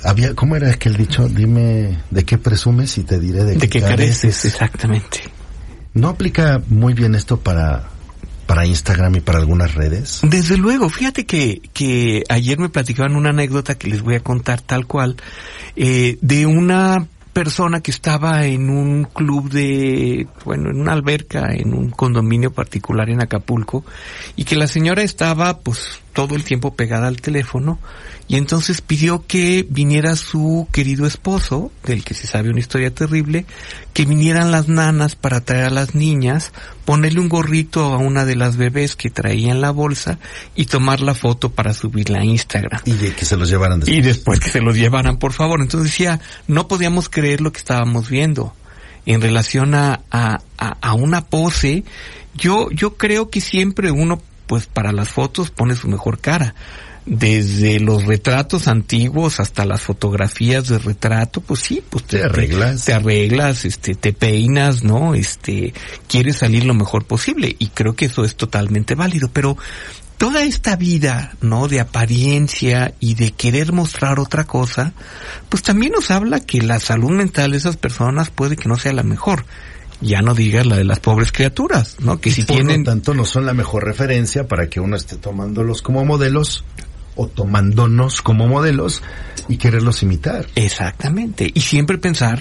Había, 0.04 0.34
¿Cómo 0.34 0.56
era 0.56 0.70
aquel 0.70 0.96
dicho? 0.96 1.28
Dime 1.28 1.98
de 2.10 2.24
qué 2.24 2.38
presumes 2.38 2.98
y 2.98 3.04
te 3.04 3.20
diré 3.20 3.44
de, 3.44 3.56
de 3.56 3.68
qué 3.68 3.80
careces. 3.80 4.44
Exactamente. 4.44 5.20
¿No 5.94 6.08
aplica 6.08 6.60
muy 6.68 6.94
bien 6.94 7.14
esto 7.14 7.38
para, 7.38 7.88
para 8.46 8.66
Instagram 8.66 9.16
y 9.16 9.20
para 9.20 9.38
algunas 9.38 9.74
redes? 9.74 10.20
Desde 10.22 10.56
luego, 10.56 10.88
fíjate 10.88 11.24
que, 11.24 11.62
que 11.72 12.24
ayer 12.28 12.58
me 12.58 12.68
platicaban 12.68 13.14
una 13.14 13.30
anécdota 13.30 13.76
que 13.76 13.88
les 13.88 14.02
voy 14.02 14.16
a 14.16 14.20
contar 14.20 14.60
tal 14.60 14.86
cual, 14.86 15.16
eh, 15.76 16.18
de 16.20 16.46
una 16.46 17.06
persona 17.32 17.80
que 17.80 17.90
estaba 17.90 18.44
en 18.44 18.68
un 18.68 19.04
club 19.04 19.50
de, 19.50 20.26
bueno, 20.44 20.70
en 20.70 20.80
una 20.80 20.92
alberca, 20.92 21.52
en 21.52 21.74
un 21.74 21.90
condominio 21.90 22.52
particular 22.52 23.08
en 23.08 23.22
Acapulco, 23.22 23.84
y 24.36 24.44
que 24.44 24.56
la 24.56 24.66
señora 24.66 25.02
estaba 25.02 25.58
pues 25.58 26.01
todo 26.12 26.34
el 26.36 26.44
tiempo 26.44 26.74
pegada 26.74 27.08
al 27.08 27.20
teléfono 27.20 27.78
y 28.28 28.36
entonces 28.36 28.80
pidió 28.80 29.26
que 29.26 29.66
viniera 29.68 30.16
su 30.16 30.66
querido 30.72 31.06
esposo, 31.06 31.70
del 31.84 32.04
que 32.04 32.14
se 32.14 32.26
sabe 32.26 32.50
una 32.50 32.60
historia 32.60 32.94
terrible, 32.94 33.44
que 33.92 34.06
vinieran 34.06 34.50
las 34.50 34.68
nanas 34.68 35.16
para 35.16 35.42
traer 35.42 35.64
a 35.64 35.70
las 35.70 35.94
niñas, 35.94 36.52
ponerle 36.84 37.20
un 37.20 37.28
gorrito 37.28 37.92
a 37.92 37.98
una 37.98 38.24
de 38.24 38.36
las 38.36 38.56
bebés 38.56 38.96
que 38.96 39.10
traía 39.10 39.50
en 39.50 39.60
la 39.60 39.70
bolsa 39.70 40.18
y 40.54 40.66
tomar 40.66 41.00
la 41.00 41.14
foto 41.14 41.50
para 41.50 41.74
subirla 41.74 42.20
a 42.20 42.24
Instagram. 42.24 42.80
Y 42.86 42.94
que 43.10 43.24
se 43.24 43.36
los 43.36 43.50
llevaran 43.50 43.80
después. 43.80 43.98
Y 43.98 44.00
después 44.00 44.40
que 44.40 44.48
se 44.48 44.60
los 44.60 44.76
llevaran, 44.76 45.18
por 45.18 45.32
favor. 45.32 45.60
Entonces 45.60 45.90
decía, 45.90 46.20
no 46.46 46.68
podíamos 46.68 47.08
creer 47.08 47.40
lo 47.40 47.52
que 47.52 47.58
estábamos 47.58 48.08
viendo 48.08 48.54
en 49.04 49.20
relación 49.20 49.74
a, 49.74 50.00
a, 50.10 50.38
a 50.58 50.94
una 50.94 51.26
pose. 51.26 51.84
Yo, 52.34 52.70
yo 52.70 52.96
creo 52.96 53.28
que 53.28 53.40
siempre 53.40 53.90
uno 53.90 54.22
pues 54.52 54.66
para 54.66 54.92
las 54.92 55.08
fotos 55.08 55.50
pone 55.50 55.74
su 55.74 55.88
mejor 55.88 56.18
cara. 56.18 56.54
Desde 57.06 57.80
los 57.80 58.04
retratos 58.04 58.68
antiguos 58.68 59.40
hasta 59.40 59.64
las 59.64 59.80
fotografías 59.80 60.68
de 60.68 60.76
retrato, 60.76 61.40
pues 61.40 61.60
sí, 61.60 61.82
pues 61.88 62.04
te, 62.04 62.22
arreglas. 62.22 62.84
Te, 62.84 62.92
arreglas, 62.92 63.64
este, 63.64 63.94
te 63.94 64.12
peinas, 64.12 64.84
¿no? 64.84 65.14
Este, 65.14 65.72
quieres 66.06 66.36
salir 66.36 66.66
lo 66.66 66.74
mejor 66.74 67.06
posible 67.06 67.56
y 67.58 67.68
creo 67.68 67.96
que 67.96 68.04
eso 68.04 68.26
es 68.26 68.36
totalmente 68.36 68.94
válido, 68.94 69.30
pero 69.32 69.56
toda 70.18 70.42
esta 70.42 70.76
vida, 70.76 71.34
¿no? 71.40 71.66
De 71.66 71.80
apariencia 71.80 72.92
y 73.00 73.14
de 73.14 73.30
querer 73.30 73.72
mostrar 73.72 74.20
otra 74.20 74.44
cosa, 74.44 74.92
pues 75.48 75.62
también 75.62 75.92
nos 75.92 76.10
habla 76.10 76.40
que 76.40 76.60
la 76.60 76.78
salud 76.78 77.12
mental 77.12 77.52
de 77.52 77.56
esas 77.56 77.78
personas 77.78 78.28
puede 78.28 78.56
que 78.56 78.68
no 78.68 78.76
sea 78.76 78.92
la 78.92 79.02
mejor 79.02 79.46
ya 80.02 80.20
no 80.20 80.34
digas 80.34 80.66
la 80.66 80.76
de 80.76 80.84
las 80.84 81.00
pobres 81.00 81.32
criaturas, 81.32 81.96
¿no? 82.00 82.20
Que 82.20 82.30
si 82.30 82.42
por 82.42 82.56
tienen... 82.56 82.80
Lo 82.80 82.84
tanto, 82.86 83.14
no 83.14 83.24
son 83.24 83.46
la 83.46 83.54
mejor 83.54 83.84
referencia 83.84 84.46
para 84.46 84.68
que 84.68 84.80
uno 84.80 84.96
esté 84.96 85.16
tomándolos 85.16 85.80
como 85.80 86.04
modelos 86.04 86.64
o 87.14 87.28
tomándonos 87.28 88.22
como 88.22 88.48
modelos 88.48 89.02
y 89.48 89.56
quererlos 89.56 90.02
imitar. 90.02 90.46
Exactamente. 90.54 91.50
Y 91.52 91.60
siempre 91.60 91.98
pensar 91.98 92.40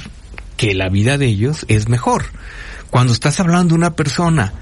que 0.58 0.74
la 0.74 0.90
vida 0.90 1.18
de 1.18 1.28
ellos 1.28 1.66
es 1.68 1.88
mejor. 1.88 2.26
Cuando 2.90 3.14
estás 3.14 3.40
hablando 3.40 3.70
de 3.70 3.80
una 3.80 3.96
persona 3.96 4.54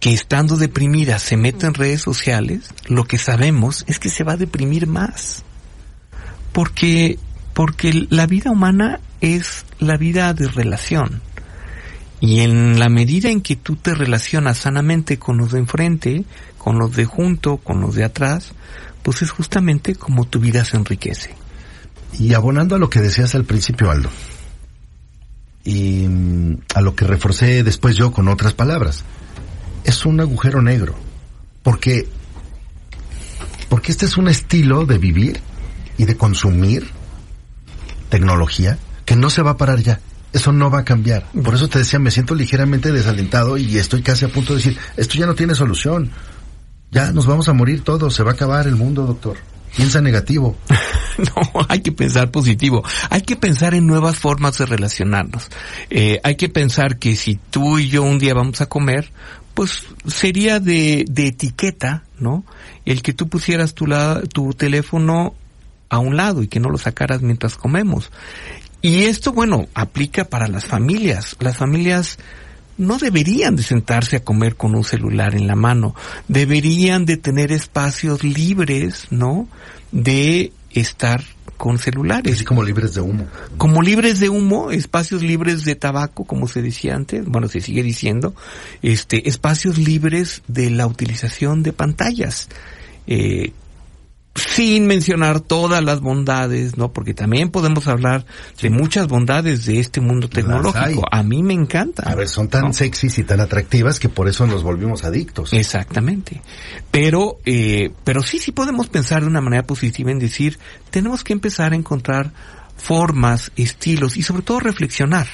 que 0.00 0.12
estando 0.12 0.56
deprimida 0.56 1.18
se 1.18 1.36
mete 1.36 1.66
en 1.66 1.74
redes 1.74 2.02
sociales, 2.02 2.70
lo 2.86 3.04
que 3.04 3.18
sabemos 3.18 3.84
es 3.86 3.98
que 3.98 4.10
se 4.10 4.24
va 4.24 4.32
a 4.32 4.36
deprimir 4.36 4.86
más. 4.86 5.44
Porque, 6.52 7.18
porque 7.54 8.06
la 8.10 8.26
vida 8.26 8.50
humana 8.50 9.00
es 9.20 9.64
la 9.78 9.96
vida 9.96 10.34
de 10.34 10.48
relación. 10.48 11.22
Y 12.22 12.38
en 12.42 12.78
la 12.78 12.88
medida 12.88 13.30
en 13.30 13.40
que 13.40 13.56
tú 13.56 13.74
te 13.74 13.96
relacionas 13.96 14.56
sanamente 14.56 15.18
con 15.18 15.38
los 15.38 15.50
de 15.50 15.58
enfrente, 15.58 16.24
con 16.56 16.78
los 16.78 16.94
de 16.94 17.04
junto, 17.04 17.56
con 17.56 17.80
los 17.80 17.96
de 17.96 18.04
atrás, 18.04 18.52
pues 19.02 19.22
es 19.22 19.32
justamente 19.32 19.96
como 19.96 20.24
tu 20.24 20.38
vida 20.38 20.64
se 20.64 20.76
enriquece. 20.76 21.34
Y 22.20 22.34
abonando 22.34 22.76
a 22.76 22.78
lo 22.78 22.88
que 22.88 23.00
decías 23.00 23.34
al 23.34 23.44
principio, 23.44 23.90
Aldo, 23.90 24.08
y 25.64 26.06
mm, 26.06 26.58
a 26.76 26.80
lo 26.80 26.94
que 26.94 27.08
reforcé 27.08 27.64
después 27.64 27.96
yo 27.96 28.12
con 28.12 28.28
otras 28.28 28.52
palabras, 28.52 29.02
es 29.82 30.06
un 30.06 30.20
agujero 30.20 30.62
negro, 30.62 30.94
porque 31.64 32.06
porque 33.68 33.90
este 33.90 34.06
es 34.06 34.16
un 34.16 34.28
estilo 34.28 34.86
de 34.86 34.98
vivir 34.98 35.40
y 35.98 36.04
de 36.04 36.16
consumir 36.16 36.88
tecnología 38.10 38.78
que 39.06 39.16
no 39.16 39.28
se 39.28 39.42
va 39.42 39.50
a 39.50 39.56
parar 39.56 39.80
ya. 39.80 39.98
Eso 40.32 40.52
no 40.52 40.70
va 40.70 40.80
a 40.80 40.84
cambiar. 40.84 41.26
Por 41.44 41.54
eso 41.54 41.68
te 41.68 41.78
decía, 41.78 41.98
me 41.98 42.10
siento 42.10 42.34
ligeramente 42.34 42.90
desalentado 42.90 43.58
y 43.58 43.76
estoy 43.76 44.02
casi 44.02 44.24
a 44.24 44.28
punto 44.28 44.54
de 44.54 44.58
decir, 44.58 44.78
esto 44.96 45.14
ya 45.14 45.26
no 45.26 45.34
tiene 45.34 45.54
solución. 45.54 46.10
Ya 46.90 47.12
nos 47.12 47.26
vamos 47.26 47.48
a 47.48 47.52
morir 47.52 47.84
todos, 47.84 48.14
se 48.14 48.22
va 48.22 48.32
a 48.32 48.34
acabar 48.34 48.66
el 48.66 48.76
mundo, 48.76 49.04
doctor. 49.04 49.36
Piensa 49.76 50.00
negativo. 50.02 50.56
no, 51.18 51.66
hay 51.68 51.80
que 51.80 51.92
pensar 51.92 52.30
positivo. 52.30 52.82
Hay 53.08 53.22
que 53.22 53.36
pensar 53.36 53.74
en 53.74 53.86
nuevas 53.86 54.16
formas 54.16 54.58
de 54.58 54.66
relacionarnos. 54.66 55.48
Eh, 55.88 56.20
hay 56.22 56.36
que 56.36 56.48
pensar 56.48 56.98
que 56.98 57.16
si 57.16 57.36
tú 57.50 57.78
y 57.78 57.88
yo 57.88 58.02
un 58.02 58.18
día 58.18 58.34
vamos 58.34 58.60
a 58.60 58.66
comer, 58.66 59.10
pues 59.54 59.84
sería 60.06 60.60
de, 60.60 61.04
de 61.08 61.28
etiqueta, 61.28 62.04
¿no? 62.18 62.44
El 62.84 63.02
que 63.02 63.12
tú 63.12 63.28
pusieras 63.28 63.74
tu, 63.74 63.86
la, 63.86 64.22
tu 64.22 64.52
teléfono 64.52 65.34
a 65.88 65.98
un 65.98 66.16
lado 66.16 66.42
y 66.42 66.48
que 66.48 66.60
no 66.60 66.70
lo 66.70 66.78
sacaras 66.78 67.22
mientras 67.22 67.56
comemos. 67.56 68.10
Y 68.82 69.04
esto, 69.04 69.32
bueno, 69.32 69.68
aplica 69.74 70.24
para 70.24 70.48
las 70.48 70.66
familias. 70.66 71.36
Las 71.38 71.56
familias 71.56 72.18
no 72.78 72.98
deberían 72.98 73.54
de 73.54 73.62
sentarse 73.62 74.16
a 74.16 74.24
comer 74.24 74.56
con 74.56 74.74
un 74.74 74.82
celular 74.84 75.34
en 75.34 75.46
la 75.46 75.54
mano. 75.54 75.94
Deberían 76.26 77.06
de 77.06 77.16
tener 77.16 77.52
espacios 77.52 78.24
libres, 78.24 79.06
¿no? 79.10 79.48
De 79.92 80.52
estar 80.70 81.22
con 81.56 81.78
celulares. 81.78 82.34
Así 82.34 82.44
como 82.44 82.64
libres 82.64 82.94
de 82.94 83.02
humo. 83.02 83.28
Como 83.56 83.82
libres 83.82 84.18
de 84.18 84.28
humo, 84.28 84.72
espacios 84.72 85.22
libres 85.22 85.64
de 85.64 85.76
tabaco, 85.76 86.24
como 86.24 86.48
se 86.48 86.60
decía 86.60 86.96
antes, 86.96 87.24
bueno, 87.24 87.46
se 87.46 87.60
sigue 87.60 87.84
diciendo, 87.84 88.34
este, 88.82 89.28
espacios 89.28 89.78
libres 89.78 90.42
de 90.48 90.70
la 90.70 90.88
utilización 90.88 91.62
de 91.62 91.72
pantallas. 91.72 92.48
Eh, 93.06 93.52
sin 94.34 94.86
mencionar 94.86 95.40
todas 95.40 95.82
las 95.84 96.00
bondades, 96.00 96.78
¿no? 96.78 96.92
Porque 96.92 97.12
también 97.12 97.50
podemos 97.50 97.86
hablar 97.86 98.24
de 98.60 98.70
muchas 98.70 99.06
bondades 99.06 99.66
de 99.66 99.78
este 99.78 100.00
mundo 100.00 100.28
tecnológico. 100.28 101.04
A 101.10 101.22
mí 101.22 101.42
me 101.42 101.52
encanta. 101.52 102.04
A 102.04 102.14
ver, 102.14 102.28
son 102.28 102.48
tan 102.48 102.72
sexys 102.72 103.18
y 103.18 103.24
tan 103.24 103.40
atractivas 103.40 104.00
que 104.00 104.08
por 104.08 104.28
eso 104.28 104.46
nos 104.46 104.62
volvimos 104.62 105.04
adictos. 105.04 105.52
Exactamente. 105.52 106.40
Pero, 106.90 107.38
eh, 107.44 107.90
pero 108.04 108.22
sí, 108.22 108.38
sí 108.38 108.52
podemos 108.52 108.88
pensar 108.88 109.22
de 109.22 109.28
una 109.28 109.42
manera 109.42 109.64
positiva 109.64 110.10
en 110.10 110.18
decir, 110.18 110.58
tenemos 110.90 111.24
que 111.24 111.34
empezar 111.34 111.72
a 111.72 111.76
encontrar 111.76 112.32
formas, 112.76 113.52
estilos 113.56 114.16
y 114.16 114.22
sobre 114.22 114.42
todo 114.42 114.60
reflexionar. 114.60 115.26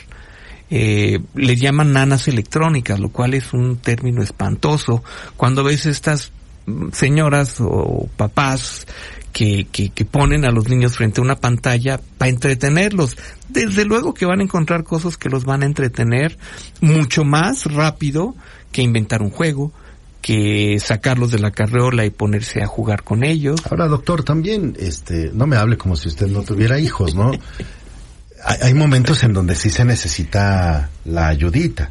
Eh, 0.71 1.21
le 1.35 1.57
llaman 1.57 1.93
nanas 1.93 2.29
electrónicas, 2.29 2.99
lo 3.01 3.11
cual 3.11 3.35
es 3.35 3.53
un 3.53 3.79
término 3.79 4.23
espantoso. 4.23 5.03
Cuando 5.37 5.65
ves 5.65 5.87
estas 5.87 6.33
señoras 6.93 7.57
o 7.61 8.09
papás 8.17 8.87
que, 9.33 9.67
que, 9.71 9.91
que, 9.91 10.05
ponen 10.05 10.45
a 10.45 10.51
los 10.51 10.69
niños 10.69 10.97
frente 10.97 11.21
a 11.21 11.25
una 11.25 11.37
pantalla 11.37 12.01
para 12.19 12.31
entretenerlos. 12.31 13.17
Desde 13.49 13.85
luego 13.85 14.15
que 14.15 14.27
van 14.27 14.41
a 14.41 14.43
encontrar 14.43 14.85
cosas 14.85 15.17
que 15.17 15.29
los 15.29 15.45
van 15.45 15.63
a 15.63 15.67
entretener 15.67 16.39
mucho 16.81 17.25
más 17.25 17.65
rápido 17.65 18.35
que 18.73 18.83
inventar 18.83 19.23
un 19.23 19.31
juego, 19.31 19.73
que 20.21 20.79
sacarlos 20.81 21.31
de 21.31 21.39
la 21.39 21.53
carreola 21.53 22.05
y 22.05 22.11
ponerse 22.11 22.63
a 22.63 22.67
jugar 22.67 23.03
con 23.03 23.25
ellos. 23.25 23.61
Ahora, 23.71 23.87
doctor, 23.87 24.25
también, 24.25 24.77
este, 24.79 25.31
no 25.33 25.47
me 25.47 25.57
hable 25.57 25.77
como 25.77 25.97
si 25.97 26.09
usted 26.09 26.27
no 26.27 26.43
tuviera 26.43 26.79
hijos, 26.81 27.15
¿no? 27.15 27.31
hay, 28.45 28.59
hay 28.63 28.75
momentos 28.75 29.23
en 29.23 29.33
donde 29.33 29.55
sí 29.55 29.71
se 29.71 29.85
necesita 29.85 30.91
la 31.05 31.29
ayudita. 31.29 31.91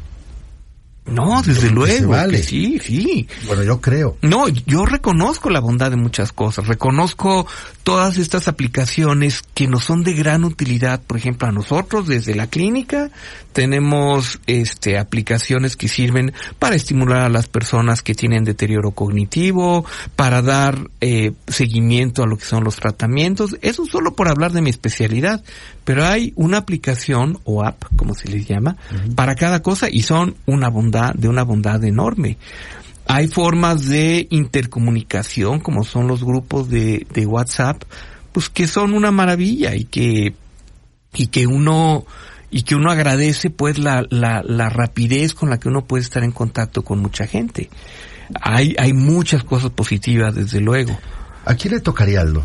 No, 1.10 1.42
desde 1.42 1.70
luego. 1.70 2.10
Vale. 2.10 2.42
sí, 2.42 2.78
sí. 2.78 3.28
Bueno, 3.46 3.62
yo 3.62 3.80
creo. 3.80 4.16
No, 4.22 4.48
yo 4.48 4.84
reconozco 4.84 5.50
la 5.50 5.60
bondad 5.60 5.90
de 5.90 5.96
muchas 5.96 6.32
cosas. 6.32 6.66
Reconozco 6.66 7.46
todas 7.82 8.18
estas 8.18 8.48
aplicaciones 8.48 9.42
que 9.54 9.66
nos 9.66 9.84
son 9.84 10.04
de 10.04 10.12
gran 10.12 10.44
utilidad. 10.44 11.00
Por 11.02 11.16
ejemplo, 11.16 11.48
a 11.48 11.52
nosotros 11.52 12.06
desde 12.06 12.34
la 12.34 12.48
clínica 12.48 13.10
tenemos 13.52 14.38
este 14.46 14.98
aplicaciones 14.98 15.76
que 15.76 15.88
sirven 15.88 16.32
para 16.58 16.76
estimular 16.76 17.22
a 17.22 17.28
las 17.28 17.48
personas 17.48 18.02
que 18.02 18.14
tienen 18.14 18.44
deterioro 18.44 18.92
cognitivo, 18.92 19.84
para 20.16 20.42
dar 20.42 20.78
eh, 21.00 21.32
seguimiento 21.46 22.22
a 22.22 22.26
lo 22.26 22.36
que 22.36 22.44
son 22.44 22.64
los 22.64 22.76
tratamientos. 22.76 23.56
Eso 23.62 23.86
solo 23.86 24.14
por 24.14 24.28
hablar 24.28 24.52
de 24.52 24.62
mi 24.62 24.70
especialidad. 24.70 25.42
Pero 25.88 26.04
hay 26.04 26.34
una 26.36 26.58
aplicación 26.58 27.38
o 27.44 27.64
app, 27.64 27.82
como 27.96 28.14
se 28.14 28.28
les 28.28 28.46
llama, 28.46 28.76
uh 28.90 28.94
-huh. 28.94 29.14
para 29.14 29.34
cada 29.34 29.62
cosa 29.62 29.88
y 29.90 30.02
son 30.02 30.34
una 30.44 30.68
bondad, 30.68 31.14
de 31.14 31.28
una 31.28 31.44
bondad 31.44 31.82
enorme. 31.82 32.36
Hay 33.06 33.28
formas 33.28 33.88
de 33.88 34.26
intercomunicación, 34.28 35.60
como 35.60 35.84
son 35.84 36.06
los 36.06 36.22
grupos 36.22 36.68
de, 36.68 37.06
de 37.14 37.24
WhatsApp, 37.24 37.84
pues 38.32 38.50
que 38.50 38.66
son 38.66 38.92
una 38.92 39.10
maravilla 39.10 39.74
y 39.74 39.84
que, 39.84 40.34
y 41.14 41.28
que 41.28 41.46
uno, 41.46 42.04
y 42.50 42.64
que 42.64 42.74
uno 42.74 42.90
agradece 42.90 43.48
pues 43.48 43.78
la, 43.78 44.04
la, 44.10 44.42
la 44.44 44.68
rapidez 44.68 45.32
con 45.32 45.48
la 45.48 45.58
que 45.58 45.70
uno 45.70 45.86
puede 45.86 46.02
estar 46.02 46.22
en 46.22 46.32
contacto 46.32 46.82
con 46.82 46.98
mucha 46.98 47.26
gente. 47.26 47.70
Hay, 48.42 48.76
hay 48.78 48.92
muchas 48.92 49.42
cosas 49.42 49.70
positivas, 49.70 50.34
desde 50.34 50.60
luego. 50.60 50.94
¿A 51.46 51.54
quién 51.54 51.72
le 51.72 51.80
tocaría 51.80 52.20
algo? 52.20 52.44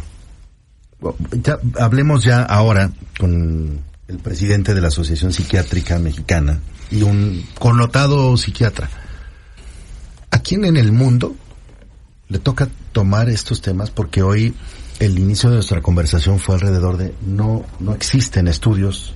Ya, 1.31 1.59
hablemos 1.79 2.23
ya 2.23 2.43
ahora 2.43 2.91
con 3.19 3.81
el 4.07 4.17
presidente 4.19 4.73
de 4.73 4.81
la 4.81 4.87
Asociación 4.87 5.33
Psiquiátrica 5.33 5.99
Mexicana 5.99 6.59
y 6.91 7.01
un 7.01 7.45
connotado 7.57 8.35
psiquiatra. 8.37 8.89
¿A 10.31 10.39
quién 10.39 10.65
en 10.65 10.77
el 10.77 10.91
mundo 10.91 11.35
le 12.29 12.39
toca 12.39 12.69
tomar 12.91 13.29
estos 13.29 13.61
temas? 13.61 13.91
Porque 13.91 14.21
hoy 14.23 14.53
el 14.99 15.17
inicio 15.19 15.49
de 15.49 15.55
nuestra 15.55 15.81
conversación 15.81 16.39
fue 16.39 16.55
alrededor 16.55 16.97
de 16.97 17.13
no, 17.25 17.65
no 17.79 17.93
existen 17.93 18.47
estudios 18.47 19.13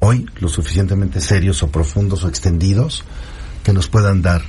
hoy 0.00 0.26
lo 0.40 0.48
suficientemente 0.48 1.20
serios 1.20 1.62
o 1.62 1.68
profundos 1.68 2.24
o 2.24 2.28
extendidos 2.28 3.04
que 3.62 3.72
nos 3.72 3.88
puedan 3.88 4.22
dar 4.22 4.42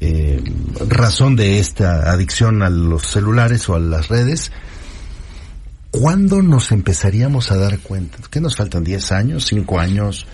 eh, 0.00 0.42
razón 0.88 1.36
de 1.36 1.58
esta 1.58 2.10
adicción 2.10 2.62
a 2.62 2.70
los 2.70 3.06
celulares 3.06 3.68
o 3.68 3.76
a 3.76 3.78
las 3.78 4.08
redes 4.08 4.50
¿cuándo 5.92 6.42
nos 6.42 6.72
empezaríamos 6.72 7.52
a 7.52 7.56
dar 7.56 7.78
cuenta? 7.78 8.18
¿Qué 8.28 8.40
nos 8.40 8.56
faltan? 8.56 8.84
¿10 8.84 9.12
años? 9.12 9.52
¿5 9.52 9.80
años? 9.80 10.26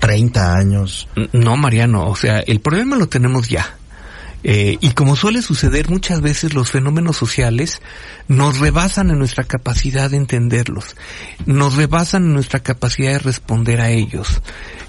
¿30 0.00 0.56
años? 0.56 1.08
No, 1.32 1.56
Mariano, 1.56 2.08
o 2.08 2.16
sea, 2.16 2.40
el 2.40 2.60
problema 2.60 2.96
lo 2.96 3.08
tenemos 3.08 3.48
ya. 3.48 3.76
Eh, 4.46 4.76
y 4.82 4.90
como 4.90 5.16
suele 5.16 5.40
suceder 5.40 5.88
muchas 5.88 6.20
veces 6.20 6.52
los 6.52 6.70
fenómenos 6.70 7.16
sociales 7.16 7.80
nos 8.28 8.58
rebasan 8.58 9.08
en 9.08 9.18
nuestra 9.18 9.44
capacidad 9.44 10.10
de 10.10 10.18
entenderlos, 10.18 10.96
nos 11.46 11.76
rebasan 11.76 12.24
en 12.24 12.34
nuestra 12.34 12.60
capacidad 12.60 13.12
de 13.12 13.20
responder 13.20 13.80
a 13.80 13.90
ellos. 13.90 14.42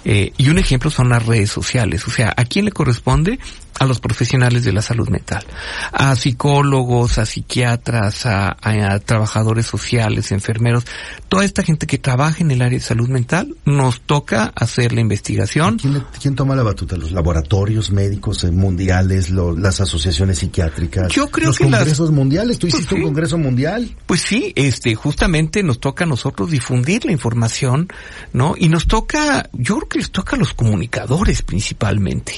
Eh, 0.04 0.34
y 0.36 0.50
un 0.50 0.58
ejemplo 0.58 0.92
son 0.92 1.08
las 1.08 1.26
redes 1.26 1.52
sociales, 1.52 2.06
o 2.06 2.12
sea, 2.12 2.34
¿a 2.36 2.44
quién 2.44 2.66
le 2.66 2.74
corresponde? 2.74 3.40
A 3.80 3.86
los 3.86 4.00
profesionales 4.00 4.64
de 4.64 4.72
la 4.72 4.82
salud 4.82 5.10
mental, 5.10 5.44
a 5.92 6.16
psicólogos, 6.16 7.18
a 7.18 7.26
psiquiatras, 7.26 8.26
a, 8.26 8.50
a, 8.50 8.94
a, 8.94 9.00
trabajadores 9.00 9.66
sociales, 9.66 10.32
enfermeros, 10.32 10.86
toda 11.28 11.44
esta 11.44 11.64
gente 11.64 11.86
que 11.86 11.98
trabaja 11.98 12.42
en 12.42 12.52
el 12.52 12.62
área 12.62 12.80
de 12.80 12.86
salud 12.86 13.10
mental, 13.10 13.56
nos 13.66 14.02
toca 14.02 14.54
hacer 14.56 14.94
la 14.94 15.02
investigación. 15.02 15.78
¿Quién, 15.78 16.04
quién 16.22 16.36
toma 16.36 16.56
la 16.56 16.64
batuta? 16.64 16.96
¿Los 16.96 17.12
laboratorios 17.12 17.92
médicos 17.92 18.46
mundiales, 18.46 19.30
lo, 19.30 19.56
las 19.56 19.82
asociaciones 19.82 20.40
psiquiátricas? 20.40 21.12
Yo 21.12 21.28
creo 21.28 21.48
los 21.48 21.58
que 21.58 21.66
congresos 21.66 22.10
las... 22.10 22.16
mundiales. 22.16 22.60
¿Tú 22.60 22.68
hiciste 22.68 22.88
pues 22.88 23.00
sí. 23.00 23.04
un 23.04 23.14
congreso 23.14 23.38
mundial? 23.38 23.96
Pues 24.06 24.22
sí, 24.22 24.54
este, 24.56 24.96
justamente 24.96 25.64
nos 25.64 25.80
toca 25.80 26.06
a 26.06 26.08
nosotros 26.08 26.52
difundir 26.52 27.06
la 27.06 27.12
información, 27.12 27.90
¿no? 28.32 28.56
Y 28.58 28.70
nos 28.70 28.88
toca, 28.88 29.50
yo 29.52 29.76
creo 29.78 29.90
que 29.90 30.00
les 30.00 30.12
toca 30.12 30.38
a 30.38 30.40
los 30.40 30.54
comunicadores 30.54 31.42
principalmente. 31.42 32.34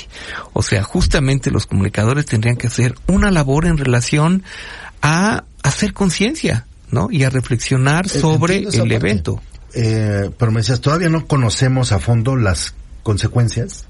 O 0.54 0.64
sea, 0.64 0.82
justamente 0.82 1.27
los 1.52 1.66
comunicadores 1.68 2.26
tendrían 2.26 2.56
que 2.58 2.68
hacer 2.68 2.96
una 3.08 3.32
labor 3.32 3.66
en 3.66 3.78
relación 3.78 4.44
a 5.02 5.44
hacer 5.64 5.94
conciencia, 5.94 6.66
¿no? 6.92 7.10
Y 7.12 7.24
a 7.24 7.30
reflexionar 7.30 8.06
Eh, 8.06 8.10
sobre 8.10 8.58
el 8.58 8.66
parte. 8.66 8.96
evento. 8.96 9.42
Eh, 9.74 10.32
pero 10.38 10.52
me 10.52 10.62
decías, 10.62 10.82
todavía 10.82 11.10
no 11.10 11.28
conocemos 11.28 11.92
a 11.92 12.00
fondo 12.00 12.36
las 12.36 12.74
consecuencias 13.04 13.86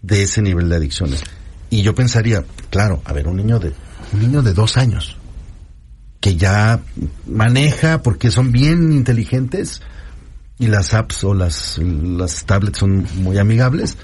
de 0.00 0.22
ese 0.24 0.42
nivel 0.42 0.68
de 0.68 0.76
adicciones. 0.76 1.22
Y 1.70 1.82
yo 1.82 1.94
pensaría, 1.94 2.44
claro, 2.70 3.02
a 3.04 3.12
ver, 3.12 3.28
un 3.28 3.36
niño 3.36 3.58
de, 3.58 3.72
un 4.12 4.20
niño 4.20 4.42
de 4.42 4.52
dos 4.52 4.76
años, 4.76 5.16
que 6.20 6.36
ya 6.36 6.80
maneja 7.26 8.02
porque 8.02 8.30
son 8.30 8.52
bien 8.52 8.92
inteligentes 8.92 9.80
y 10.58 10.66
las 10.68 10.94
apps 10.94 11.24
o 11.24 11.34
las, 11.34 11.78
las 11.78 12.44
tablets 12.44 12.78
son 12.78 13.06
muy 13.16 13.38
amigables, 13.38 13.96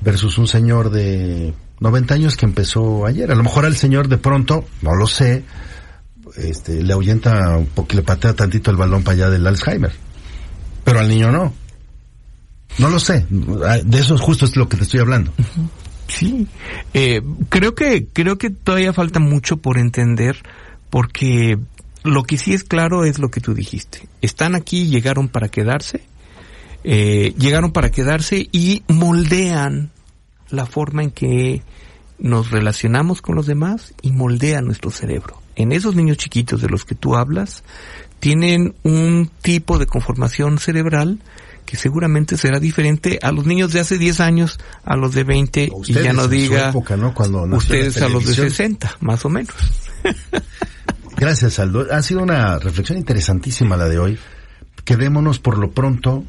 versus 0.00 0.36
un 0.38 0.46
señor 0.46 0.90
de 0.90 1.54
90 1.80 2.14
años 2.14 2.36
que 2.36 2.46
empezó 2.46 3.06
ayer. 3.06 3.30
A 3.30 3.34
lo 3.34 3.42
mejor 3.42 3.64
al 3.64 3.76
señor 3.76 4.08
de 4.08 4.18
pronto, 4.18 4.64
no 4.82 4.94
lo 4.94 5.06
sé, 5.06 5.44
este, 6.36 6.82
le 6.82 6.92
ahuyenta 6.92 7.56
un 7.56 7.66
poco, 7.66 7.94
le 7.94 8.02
patea 8.02 8.34
tantito 8.34 8.70
el 8.70 8.76
balón 8.76 9.02
para 9.02 9.14
allá 9.16 9.30
del 9.30 9.46
Alzheimer. 9.46 9.92
Pero 10.84 11.00
al 11.00 11.08
niño 11.08 11.30
no. 11.30 11.52
No 12.78 12.90
lo 12.90 12.98
sé. 12.98 13.26
De 13.30 13.98
eso 13.98 14.18
justo 14.18 14.44
es 14.44 14.56
lo 14.56 14.68
que 14.68 14.76
te 14.76 14.84
estoy 14.84 15.00
hablando. 15.00 15.32
Sí, 16.08 16.46
eh, 16.92 17.22
creo 17.48 17.74
que 17.74 18.06
creo 18.12 18.36
que 18.36 18.50
todavía 18.50 18.92
falta 18.92 19.20
mucho 19.20 19.56
por 19.56 19.78
entender, 19.78 20.42
porque 20.90 21.58
lo 22.02 22.24
que 22.24 22.36
sí 22.36 22.52
es 22.52 22.64
claro 22.64 23.04
es 23.04 23.18
lo 23.18 23.30
que 23.30 23.40
tú 23.40 23.54
dijiste. 23.54 24.06
Están 24.20 24.54
aquí, 24.54 24.88
llegaron 24.88 25.28
para 25.28 25.48
quedarse, 25.48 26.02
eh, 26.84 27.34
llegaron 27.38 27.72
para 27.72 27.90
quedarse 27.90 28.48
y 28.52 28.82
moldean 28.88 29.90
la 30.50 30.66
forma 30.66 31.02
en 31.02 31.10
que 31.10 31.62
nos 32.18 32.50
relacionamos 32.50 33.22
con 33.22 33.34
los 33.34 33.46
demás 33.46 33.94
y 34.02 34.12
moldean 34.12 34.64
nuestro 34.64 34.90
cerebro. 34.90 35.40
En 35.56 35.72
esos 35.72 35.94
niños 35.94 36.16
chiquitos 36.16 36.60
de 36.62 36.68
los 36.68 36.84
que 36.84 36.94
tú 36.94 37.16
hablas, 37.16 37.62
tienen 38.20 38.74
un 38.82 39.30
tipo 39.42 39.78
de 39.78 39.86
conformación 39.86 40.58
cerebral 40.58 41.20
que 41.66 41.76
seguramente 41.76 42.36
será 42.36 42.60
diferente 42.60 43.18
a 43.22 43.32
los 43.32 43.46
niños 43.46 43.72
de 43.72 43.80
hace 43.80 43.98
10 43.98 44.20
años, 44.20 44.58
a 44.84 44.96
los 44.96 45.14
de 45.14 45.24
20 45.24 45.70
O 45.72 45.82
y 45.86 45.92
ya 45.92 46.12
no 46.12 46.28
diga 46.28 46.70
época, 46.70 46.96
¿no? 46.96 47.14
Cuando 47.14 47.42
ustedes 47.56 48.00
a 48.02 48.08
los 48.08 48.26
de 48.26 48.34
televisión. 48.34 48.50
60, 48.50 48.96
más 49.00 49.24
o 49.24 49.28
menos. 49.28 49.54
Gracias, 51.16 51.58
Aldo. 51.58 51.86
Ha 51.90 52.02
sido 52.02 52.22
una 52.22 52.58
reflexión 52.58 52.98
interesantísima 52.98 53.76
la 53.76 53.88
de 53.88 53.98
hoy. 53.98 54.18
Quedémonos 54.84 55.38
por 55.38 55.58
lo 55.58 55.70
pronto 55.70 56.24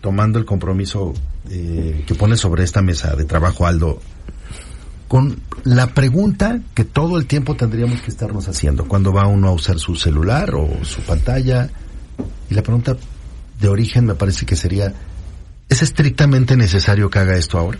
tomando 0.00 0.38
el 0.38 0.44
compromiso 0.44 1.14
eh, 1.50 2.04
que 2.06 2.14
pone 2.14 2.36
sobre 2.36 2.64
esta 2.64 2.82
mesa 2.82 3.14
de 3.14 3.24
trabajo, 3.24 3.66
Aldo, 3.66 4.00
con 5.08 5.40
la 5.64 5.88
pregunta 5.88 6.60
que 6.74 6.84
todo 6.84 7.18
el 7.18 7.26
tiempo 7.26 7.54
tendríamos 7.54 8.00
que 8.00 8.10
estarnos 8.10 8.48
haciendo. 8.48 8.86
cuando 8.88 9.12
va 9.12 9.26
uno 9.26 9.48
a 9.48 9.52
usar 9.52 9.78
su 9.78 9.94
celular 9.94 10.54
o 10.54 10.84
su 10.84 11.02
pantalla? 11.02 11.68
Y 12.48 12.54
la 12.54 12.62
pregunta 12.62 12.96
de 13.60 13.68
origen 13.68 14.06
me 14.06 14.14
parece 14.14 14.46
que 14.46 14.56
sería, 14.56 14.94
¿es 15.68 15.82
estrictamente 15.82 16.56
necesario 16.56 17.10
que 17.10 17.18
haga 17.18 17.36
esto 17.36 17.58
ahora? 17.58 17.78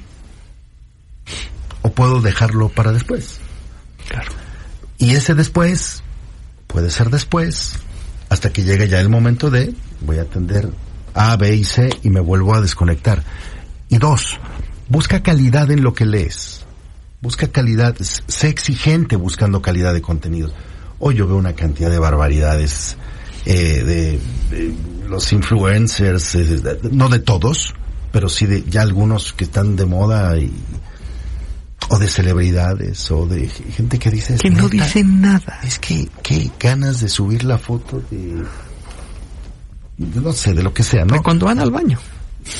¿O 1.83 1.91
puedo 1.91 2.21
dejarlo 2.21 2.69
para 2.69 2.93
después? 2.93 3.39
Claro. 4.09 4.33
Y 4.99 5.15
ese 5.15 5.35
después 5.35 6.03
puede 6.67 6.91
ser 6.91 7.11
después, 7.11 7.75
hasta 8.29 8.51
que 8.51 8.63
llegue 8.63 8.89
ya 8.89 9.01
el 9.01 9.09
momento 9.09 9.51
de 9.51 9.75
voy 10.01 10.19
a 10.19 10.23
atender 10.23 10.71
A, 11.15 11.37
B 11.37 11.55
y 11.55 11.65
C 11.65 11.91
y 12.03 12.11
me 12.11 12.21
vuelvo 12.21 12.55
a 12.55 12.61
desconectar. 12.61 13.23
Y 13.93 13.99
dos, 13.99 14.39
busca 14.89 15.23
calidad 15.23 15.71
en 15.71 15.83
lo 15.83 15.93
que 15.93 16.07
lees. 16.07 16.65
Busca 17.21 17.49
calidad, 17.49 17.95
sé 17.99 18.49
exigente 18.49 19.17
buscando 19.17 19.61
calidad 19.61 19.93
de 19.93 20.01
contenidos. 20.01 20.55
Hoy 20.99 21.17
yo 21.17 21.27
veo 21.27 21.37
una 21.37 21.53
cantidad 21.55 21.91
de 21.91 21.99
barbaridades 21.99 22.97
eh, 23.45 23.83
de, 23.85 24.19
de 24.57 24.75
los 25.09 25.31
influencers, 25.35 26.35
eh, 26.37 26.45
de- 26.45 26.79
no 26.91 27.11
de 27.11 27.19
todos, 27.19 27.75
pero 28.13 28.31
sí 28.31 28.47
de 28.47 28.63
ya 28.65 28.81
algunos 28.81 29.35
que 29.35 29.45
están 29.45 29.77
de 29.77 29.85
moda 29.85 30.39
y 30.39 30.51
o 31.91 31.99
de 31.99 32.09
celebridades 32.09 33.11
o 33.11 33.27
de 33.27 33.47
gente 33.49 33.99
que 33.99 34.11
dice 34.11 34.37
Que 34.37 34.49
no 34.49 34.63
"Neta, 34.69 34.85
dicen 34.85 35.21
nada. 35.21 35.61
es 35.65 35.79
que 35.79 36.09
qué 36.23 36.51
ganas 36.59 37.01
de 37.01 37.09
subir 37.11 37.45
la 37.45 37.59
foto 37.59 38.03
de 38.11 38.43
de 39.99 40.21
no 40.21 40.33
sé 40.33 40.55
de 40.55 40.63
lo 40.63 40.73
que 40.73 40.83
sea 40.83 41.05
no 41.05 41.15
De 41.17 41.23
cuando 41.23 41.45
van 41.47 41.59
al 41.59 41.71
baño. 41.71 41.99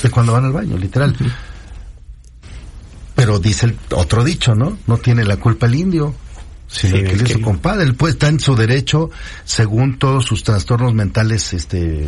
De 0.01 0.09
cuando 0.09 0.33
van 0.33 0.45
al 0.45 0.53
baño 0.53 0.77
literal 0.77 1.15
pero 3.15 3.39
dice 3.39 3.67
el 3.67 3.77
otro 3.95 4.23
dicho 4.23 4.55
no 4.55 4.77
no 4.87 4.97
tiene 4.97 5.23
la 5.25 5.37
culpa 5.37 5.65
el 5.67 5.75
indio 5.75 6.13
sino 6.67 6.97
Sí, 6.97 7.03
el 7.03 7.23
que 7.23 7.33
le 7.35 7.41
compadre 7.41 7.83
él 7.83 7.95
pues 7.95 8.13
está 8.15 8.27
en 8.29 8.39
su 8.39 8.55
derecho 8.55 9.11
según 9.45 9.99
todos 9.99 10.25
sus 10.25 10.43
trastornos 10.43 10.93
mentales 10.93 11.53
este 11.53 12.07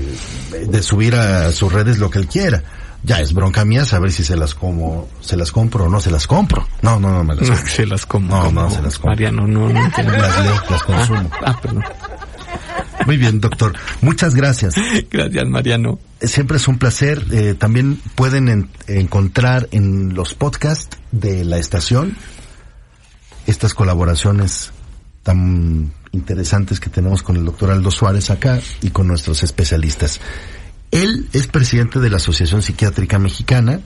de 0.67 0.83
subir 0.83 1.15
a 1.15 1.51
sus 1.51 1.71
redes 1.71 1.99
lo 1.99 2.09
que 2.09 2.19
él 2.19 2.27
quiera 2.27 2.63
ya 3.03 3.19
es 3.21 3.33
bronca 3.33 3.63
mía 3.65 3.85
saber 3.85 4.11
si 4.11 4.23
se 4.23 4.35
las 4.35 4.55
como 4.55 5.07
se 5.21 5.37
las 5.37 5.51
compro 5.51 5.85
o 5.85 5.89
no 5.89 6.01
se 6.01 6.09
las 6.09 6.25
compro 6.25 6.67
no 6.81 6.99
no 6.99 7.11
no 7.11 7.23
me 7.23 7.35
las 7.35 7.47
No, 7.47 7.53
compro. 7.55 7.71
se 7.71 7.85
las 7.85 8.05
como. 8.07 8.27
No, 8.27 8.51
no, 8.51 8.69
se 8.71 8.81
las 8.81 8.97
como. 8.97 9.11
Mariano, 9.11 9.45
no, 9.45 9.69
no 9.69 9.79
las 9.79 10.43
leo 10.43 10.55
las 10.69 10.83
consumo 10.83 11.29
Ah, 11.45 11.59
perdón. 11.61 11.83
Muy 13.05 13.17
bien 13.17 13.39
doctor 13.39 13.73
muchas 14.01 14.35
gracias 14.35 14.73
Gracias, 15.11 15.47
Mariano. 15.47 15.99
Siempre 16.21 16.57
es 16.57 16.67
un 16.67 16.77
placer. 16.79 17.23
Eh, 17.31 17.53
también 17.57 17.99
pueden 18.15 18.47
en- 18.49 18.69
encontrar 18.87 19.67
en 19.71 20.13
los 20.15 20.33
podcasts 20.33 20.97
de 21.11 21.45
la 21.45 21.57
estación 21.59 22.15
estas 23.47 23.73
colaboraciones 23.73 24.71
tan 25.23 25.91
interesantes 26.11 26.79
que 26.79 26.89
tenemos 26.89 27.21
con 27.21 27.35
el 27.37 27.45
doctor 27.45 27.71
Aldo 27.71 27.91
Suárez 27.91 28.29
acá 28.29 28.59
y 28.81 28.89
con 28.89 29.07
nuestros 29.07 29.43
especialistas. 29.43 30.19
Él 30.91 31.27
es 31.33 31.47
presidente 31.47 31.99
de 31.99 32.09
la 32.09 32.17
Asociación 32.17 32.61
Psiquiátrica 32.61 33.19
Mexicana 33.19 33.81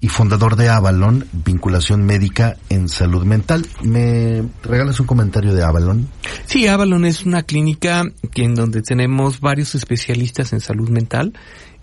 y 0.00 0.08
fundador 0.08 0.56
de 0.56 0.68
Avalon, 0.68 1.26
vinculación 1.32 2.04
médica 2.04 2.56
en 2.70 2.88
salud 2.88 3.24
mental. 3.24 3.66
¿Me 3.82 4.42
regalas 4.62 4.98
un 4.98 5.06
comentario 5.06 5.54
de 5.54 5.62
Avalon? 5.62 6.08
Sí, 6.46 6.66
Avalon 6.66 7.04
es 7.04 7.26
una 7.26 7.42
clínica 7.42 8.04
que 8.32 8.44
en 8.44 8.54
donde 8.54 8.80
tenemos 8.82 9.40
varios 9.40 9.74
especialistas 9.74 10.52
en 10.52 10.60
salud 10.60 10.88
mental. 10.88 11.34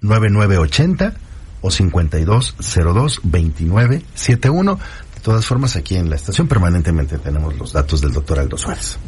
9980 0.00 1.14
o 1.60 1.70
5202 1.70 3.20
2971. 3.22 4.78
De 5.14 5.20
todas 5.20 5.46
formas, 5.46 5.76
aquí 5.76 5.96
en 5.96 6.10
la 6.10 6.16
estación 6.16 6.48
permanentemente 6.48 7.18
tenemos 7.18 7.56
los 7.56 7.72
datos 7.72 8.00
del 8.00 8.12
doctor 8.12 8.38
Aldo 8.38 8.58
Suárez. 8.58 8.98